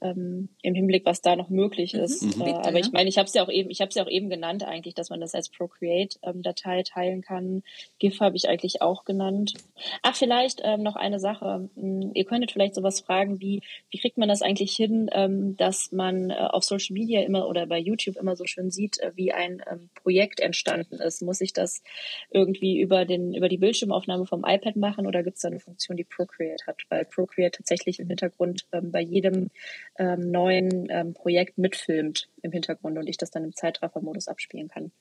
Ähm, 0.01 0.49
im 0.63 0.75
Hinblick, 0.75 1.05
was 1.05 1.23
da 1.23 1.37
noch 1.37 1.49
möglich 1.49 1.95
mhm. 1.95 2.01
ist. 2.01 2.23
Mhm. 2.23 2.43
Äh, 2.43 2.45
Bitte, 2.45 2.65
aber 2.65 2.79
ich 2.79 2.93
meine, 2.93 3.09
ich 3.09 3.19
habe 3.19 3.27
es 3.27 3.35
ja 3.35 3.43
auch 3.43 3.49
eben, 3.49 3.71
ich 3.71 3.81
habe 3.81 3.89
es 3.89 3.95
ja 3.95 4.05
auch 4.05 4.11
eben 4.11 4.29
genannt 4.29 4.65
eigentlich, 4.65 4.95
dass 4.95 5.11
man 5.11 5.21
das 5.21 5.35
als 5.35 5.49
Procreate-Datei 5.49 6.79
ähm, 6.79 6.85
teilen 6.85 7.23
kann. 7.23 7.63
GIF 7.99 8.21
habe 8.21 8.37
ich 8.37 8.49
eigentlich 8.49 8.83
auch 8.83 9.05
genannt. 9.05 9.55
Ach, 10.03 10.15
vielleicht 10.15 10.61
ähm, 10.65 10.83
noch 10.83 10.97
eine 10.97 11.19
Sache. 11.19 11.69
Hm, 11.75 12.13
ihr 12.15 12.25
könntet 12.25 12.53
vielleicht 12.53 12.75
sowas 12.75 13.01
fragen 13.01 13.41
wie, 13.41 13.63
wie 13.91 13.99
kriegt 13.99 14.19
man 14.19 14.29
das 14.29 14.43
eigentlich 14.43 14.75
hin, 14.75 15.09
ähm, 15.13 15.57
dass 15.57 15.93
man 15.93 16.31
äh, 16.31 16.35
auf 16.35 16.65
Social 16.65 16.95
Media 16.95 17.23
immer 17.23 17.49
oder 17.49 17.67
bei 17.67 17.79
YouTube 17.79 18.17
immer 18.17 18.37
so 18.37 18.47
schön 18.47 18.71
sieht, 18.71 18.99
äh, 19.01 19.13
wie 19.15 19.33
ein 19.33 19.63
ähm, 19.71 19.91
Projekt 19.95 20.41
entstanden 20.41 20.97
ist? 20.97 21.23
Muss 21.23 21.41
ich 21.41 21.53
das 21.53 21.83
irgendwie 22.31 22.81
über 22.81 23.05
den 23.05 23.35
über 23.35 23.49
die 23.49 23.59
Bildschirmaufnahme 23.59 24.27
vom 24.27 24.45
iPad 24.47 24.77
machen 24.77 25.07
oder 25.07 25.23
gibt 25.23 25.37
es 25.37 25.43
da 25.43 25.49
eine 25.49 25.61
Funktion, 25.61 25.97
die 25.97 26.05
Procreate 26.05 26.67
hat? 26.67 26.83
Weil 26.89 27.05
Procreate 27.05 27.59
tatsächlich 27.59 27.99
im 27.99 28.09
Hintergrund 28.09 28.67
ähm, 28.73 28.91
bei 28.91 29.01
jedem 29.01 29.51
ähm, 29.99 30.31
neuen 30.31 30.89
ähm, 30.91 31.15
Projekt 31.15 31.59
mitfilmt 31.59 32.29
im 32.43 32.53
Hintergrund 32.53 32.99
und 32.99 33.09
ich 33.09 33.17
das 33.17 33.31
dann 33.31 33.45
im 33.45 33.55
Zeitraffermodus 33.55 34.29
abspielen 34.29 34.69
kann. 34.69 34.93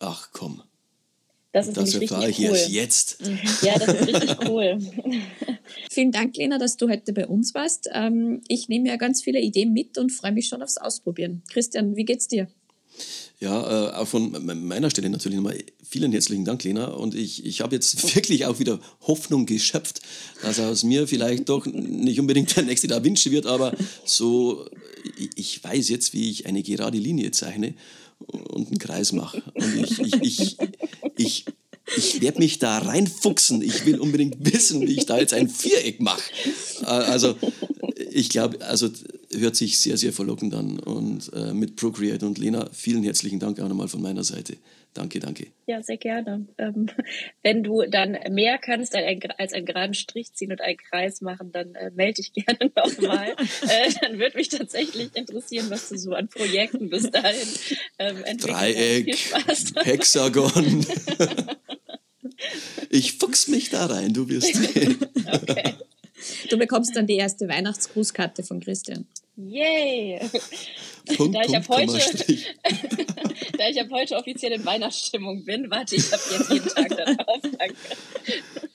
Ach 0.00 0.30
komm. 0.32 0.62
Das 1.52 1.68
ist 1.68 1.76
das 1.76 1.94
erfahre 1.94 2.28
ich 2.28 2.40
cool. 2.40 2.46
erst 2.46 2.68
jetzt. 2.70 3.22
Ja, 3.62 3.78
das 3.78 3.94
ist 3.94 4.08
richtig 4.08 4.36
cool. 4.48 4.78
Vielen 5.88 6.10
Dank, 6.10 6.36
Lena, 6.36 6.58
dass 6.58 6.76
du 6.76 6.88
heute 6.88 7.12
bei 7.12 7.28
uns 7.28 7.54
warst. 7.54 7.88
Ähm, 7.92 8.40
ich 8.48 8.68
nehme 8.68 8.88
ja 8.88 8.96
ganz 8.96 9.22
viele 9.22 9.40
Ideen 9.40 9.72
mit 9.72 9.96
und 9.96 10.10
freue 10.10 10.32
mich 10.32 10.48
schon 10.48 10.62
aufs 10.62 10.78
Ausprobieren. 10.78 11.44
Christian, 11.52 11.94
wie 11.94 12.04
geht's 12.04 12.26
dir? 12.26 12.48
Ja, 13.40 13.88
äh, 13.90 13.92
auch 13.94 14.08
von 14.08 14.32
meiner 14.44 14.90
Stelle 14.90 15.10
natürlich 15.10 15.36
nochmal 15.36 15.58
vielen 15.82 16.12
herzlichen 16.12 16.44
Dank, 16.44 16.64
Lena. 16.64 16.86
Und 16.86 17.14
ich, 17.14 17.44
ich 17.44 17.60
habe 17.60 17.74
jetzt 17.74 18.14
wirklich 18.16 18.46
auch 18.46 18.58
wieder 18.58 18.80
Hoffnung 19.02 19.46
geschöpft, 19.46 20.00
dass 20.42 20.60
aus 20.60 20.82
mir 20.82 21.06
vielleicht 21.08 21.48
doch 21.48 21.66
nicht 21.66 22.20
unbedingt 22.20 22.56
der 22.56 22.62
nächste 22.62 22.88
Da 22.88 23.02
Vinci 23.02 23.30
wird, 23.30 23.46
aber 23.46 23.74
so, 24.04 24.66
ich 25.36 25.62
weiß 25.62 25.88
jetzt, 25.88 26.12
wie 26.12 26.30
ich 26.30 26.46
eine 26.46 26.62
gerade 26.62 26.98
Linie 26.98 27.32
zeichne 27.32 27.74
und 28.26 28.68
einen 28.68 28.78
Kreis 28.78 29.12
mache. 29.12 29.42
Und 29.54 29.76
ich, 29.76 29.98
ich, 29.98 30.14
ich, 30.22 30.56
ich, 31.16 31.44
ich 31.96 32.20
werde 32.22 32.38
mich 32.38 32.58
da 32.58 32.78
reinfuchsen. 32.78 33.62
Ich 33.62 33.84
will 33.84 33.98
unbedingt 34.00 34.36
wissen, 34.38 34.80
wie 34.82 34.96
ich 34.96 35.06
da 35.06 35.18
jetzt 35.18 35.34
ein 35.34 35.48
Viereck 35.48 36.00
mache. 36.00 36.22
Äh, 36.82 36.86
also 36.86 37.34
ich 38.10 38.28
glaube, 38.28 38.64
also 38.64 38.88
hört 39.36 39.56
sich 39.56 39.78
sehr, 39.78 39.96
sehr 39.96 40.12
verlockend 40.12 40.54
an. 40.54 40.78
Und 40.78 41.32
äh, 41.32 41.52
mit 41.52 41.76
Procreate 41.76 42.26
und 42.26 42.38
Lena, 42.38 42.68
vielen 42.72 43.02
herzlichen 43.02 43.38
Dank 43.38 43.60
auch 43.60 43.68
nochmal 43.68 43.88
von 43.88 44.02
meiner 44.02 44.24
Seite. 44.24 44.56
Danke, 44.94 45.18
danke. 45.18 45.48
Ja, 45.66 45.82
sehr 45.82 45.96
gerne. 45.96 46.46
Ähm, 46.56 46.86
wenn 47.42 47.64
du 47.64 47.82
dann 47.82 48.16
mehr 48.30 48.58
kannst 48.58 48.94
als, 48.94 49.04
ein, 49.04 49.20
als 49.38 49.52
einen 49.52 49.66
geraden 49.66 49.94
Strich 49.94 50.32
ziehen 50.34 50.52
und 50.52 50.60
einen 50.60 50.76
Kreis 50.76 51.20
machen, 51.20 51.50
dann 51.50 51.74
äh, 51.74 51.90
melde 51.90 52.22
dich 52.22 52.32
gerne 52.32 52.70
nochmal. 52.76 53.34
äh, 53.62 53.92
dann 54.00 54.20
würde 54.20 54.36
mich 54.36 54.50
tatsächlich 54.50 55.10
interessieren, 55.14 55.66
was 55.68 55.88
du 55.88 55.98
so 55.98 56.12
an 56.12 56.28
Projekten 56.28 56.90
bis 56.90 57.10
dahin 57.10 57.48
ähm, 57.98 58.38
Dreieck, 58.38 59.16
Hexagon. 59.84 60.86
ich 62.90 63.14
fuchs 63.14 63.48
mich 63.48 63.70
da 63.70 63.86
rein, 63.86 64.12
du 64.14 64.28
wirst 64.28 64.54
sehen. 64.74 64.98
okay. 65.26 65.74
Du 66.50 66.56
bekommst 66.56 66.94
dann 66.94 67.06
die 67.06 67.16
erste 67.16 67.48
Weihnachtsgrußkarte 67.48 68.44
von 68.44 68.60
Christian. 68.60 69.06
Yay! 69.36 70.20
Punkt, 71.16 71.34
da, 71.34 71.42
ich 71.42 71.56
ab 71.56 71.68
heute, 71.68 71.92
da 73.58 73.68
ich 73.68 73.80
ab 73.80 73.88
heute 73.90 74.16
offiziell 74.16 74.52
in 74.52 74.64
Weihnachtsstimmung 74.64 75.44
bin, 75.44 75.70
warte 75.70 75.96
ich 75.96 76.12
ab 76.12 76.20
jetzt 76.30 76.50
jeden 76.50 76.68
Tag 76.68 76.96
darauf. 76.96 77.40
Danke. 77.42 77.76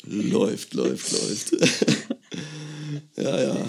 Läuft, 0.03 0.73
läuft, 0.73 1.11
läuft. 1.11 1.51
ja, 3.15 3.41
ja. 3.41 3.67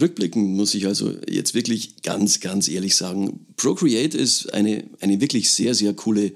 Rückblickend 0.00 0.56
muss 0.56 0.74
ich 0.74 0.86
also 0.86 1.12
jetzt 1.28 1.54
wirklich 1.54 2.02
ganz, 2.02 2.40
ganz 2.40 2.68
ehrlich 2.68 2.94
sagen, 2.94 3.46
Procreate 3.56 4.16
ist 4.16 4.52
eine, 4.52 4.84
eine 5.00 5.20
wirklich 5.20 5.50
sehr, 5.50 5.74
sehr 5.74 5.94
coole 5.94 6.32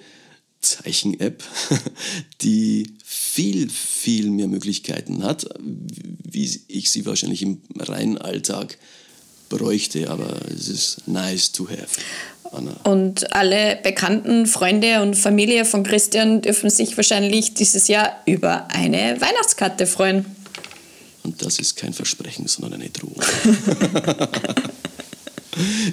Zeichen-App, 0.61 1.45
die 2.41 2.95
viel, 3.05 3.69
viel 3.69 4.31
mehr 4.31 4.49
Möglichkeiten 4.49 5.23
hat, 5.23 5.49
wie 5.61 6.61
ich 6.67 6.91
sie 6.91 7.07
wahrscheinlich 7.07 7.43
im 7.43 7.63
reinen 7.77 8.19
Alltag 8.19 8.79
bräuchte, 9.49 10.11
aber 10.11 10.41
es 10.55 10.69
ist 10.69 11.07
nice 11.07 11.53
to 11.53 11.69
have. 11.69 11.89
Anna. 12.53 12.73
Und 12.85 13.33
alle 13.35 13.79
bekannten 13.83 14.47
Freunde 14.47 15.03
und 15.03 15.15
Familie 15.17 15.65
von 15.65 15.83
Christian 15.83 16.41
dürfen 16.41 16.71
sich 16.71 16.97
wahrscheinlich 16.97 17.55
dieses 17.55 17.89
Jahr 17.89 18.23
über 18.27 18.69
eine 18.69 19.21
Weihnachtskarte 19.21 19.87
freuen. 19.87 20.25
Und 21.25 21.45
das 21.45 21.59
ist 21.59 21.77
kein 21.77 21.93
Versprechen, 21.93 22.47
sondern 22.49 22.75
eine 22.75 22.89
Drohung. 22.89 23.21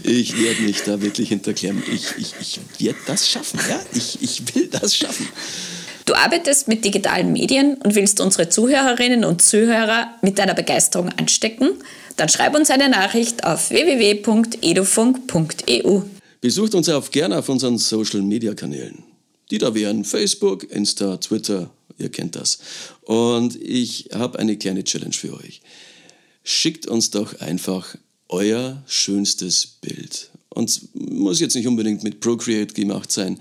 ich 0.03 0.41
werde 0.41 0.61
mich 0.61 0.83
da 0.83 1.01
wirklich 1.01 1.29
hinterklemmen. 1.29 1.83
Ich, 1.91 2.05
ich, 2.17 2.33
ich 2.39 2.59
werde 2.79 2.99
das 3.05 3.29
schaffen. 3.29 3.59
Ja? 3.69 3.79
Ich, 3.93 4.21
ich 4.21 4.55
will 4.55 4.67
das 4.67 4.95
schaffen. 4.95 5.27
Du 6.05 6.13
arbeitest 6.13 6.67
mit 6.67 6.85
digitalen 6.85 7.33
Medien 7.33 7.75
und 7.83 7.95
willst 7.95 8.21
unsere 8.21 8.47
Zuhörerinnen 8.47 9.25
und 9.25 9.41
Zuhörer 9.41 10.11
mit 10.21 10.37
deiner 10.37 10.53
Begeisterung 10.53 11.09
anstecken? 11.09 11.71
Dann 12.17 12.29
schreib 12.29 12.55
uns 12.55 12.69
eine 12.69 12.87
Nachricht 12.89 13.43
auf 13.43 13.69
www.edufunk.eu. 13.69 16.01
Besucht 16.41 16.75
uns 16.75 16.89
auch 16.89 17.09
gerne 17.11 17.39
auf 17.39 17.49
unseren 17.49 17.77
Social 17.77 18.21
Media 18.21 18.53
Kanälen. 18.53 19.03
Die 19.51 19.57
da 19.57 19.75
wären 19.75 20.05
Facebook, 20.05 20.71
Insta, 20.71 21.17
Twitter, 21.17 21.69
ihr 21.97 22.09
kennt 22.09 22.35
das. 22.35 22.59
Und 23.01 23.61
ich 23.61 24.09
habe 24.13 24.39
eine 24.39 24.57
kleine 24.57 24.83
Challenge 24.83 25.13
für 25.13 25.33
euch. 25.33 25.61
Schickt 26.43 26.87
uns 26.87 27.11
doch 27.11 27.39
einfach 27.41 27.95
euer 28.29 28.81
schönstes 28.87 29.67
Bild. 29.81 30.31
Und 30.49 30.81
muss 30.93 31.39
jetzt 31.39 31.55
nicht 31.55 31.67
unbedingt 31.67 32.03
mit 32.03 32.21
Procreate 32.21 32.73
gemacht 32.73 33.11
sein, 33.11 33.39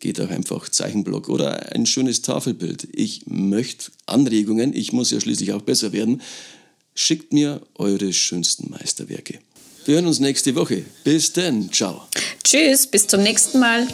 geht 0.00 0.20
auch 0.20 0.30
einfach 0.30 0.68
Zeichenblock 0.68 1.28
oder 1.28 1.74
ein 1.74 1.86
schönes 1.86 2.22
Tafelbild. 2.22 2.88
Ich 2.92 3.26
möchte 3.26 3.92
Anregungen, 4.06 4.74
ich 4.74 4.92
muss 4.92 5.10
ja 5.10 5.20
schließlich 5.20 5.52
auch 5.52 5.62
besser 5.62 5.92
werden. 5.92 6.22
Schickt 6.96 7.32
mir 7.32 7.60
eure 7.76 8.12
schönsten 8.12 8.70
Meisterwerke. 8.70 9.38
Wir 9.84 9.96
hören 9.96 10.06
uns 10.06 10.18
nächste 10.18 10.54
Woche. 10.56 10.82
Bis 11.04 11.32
dann. 11.32 11.70
Ciao. 11.70 12.08
Tschüss, 12.42 12.86
bis 12.86 13.06
zum 13.06 13.22
nächsten 13.22 13.60
Mal. 13.60 13.86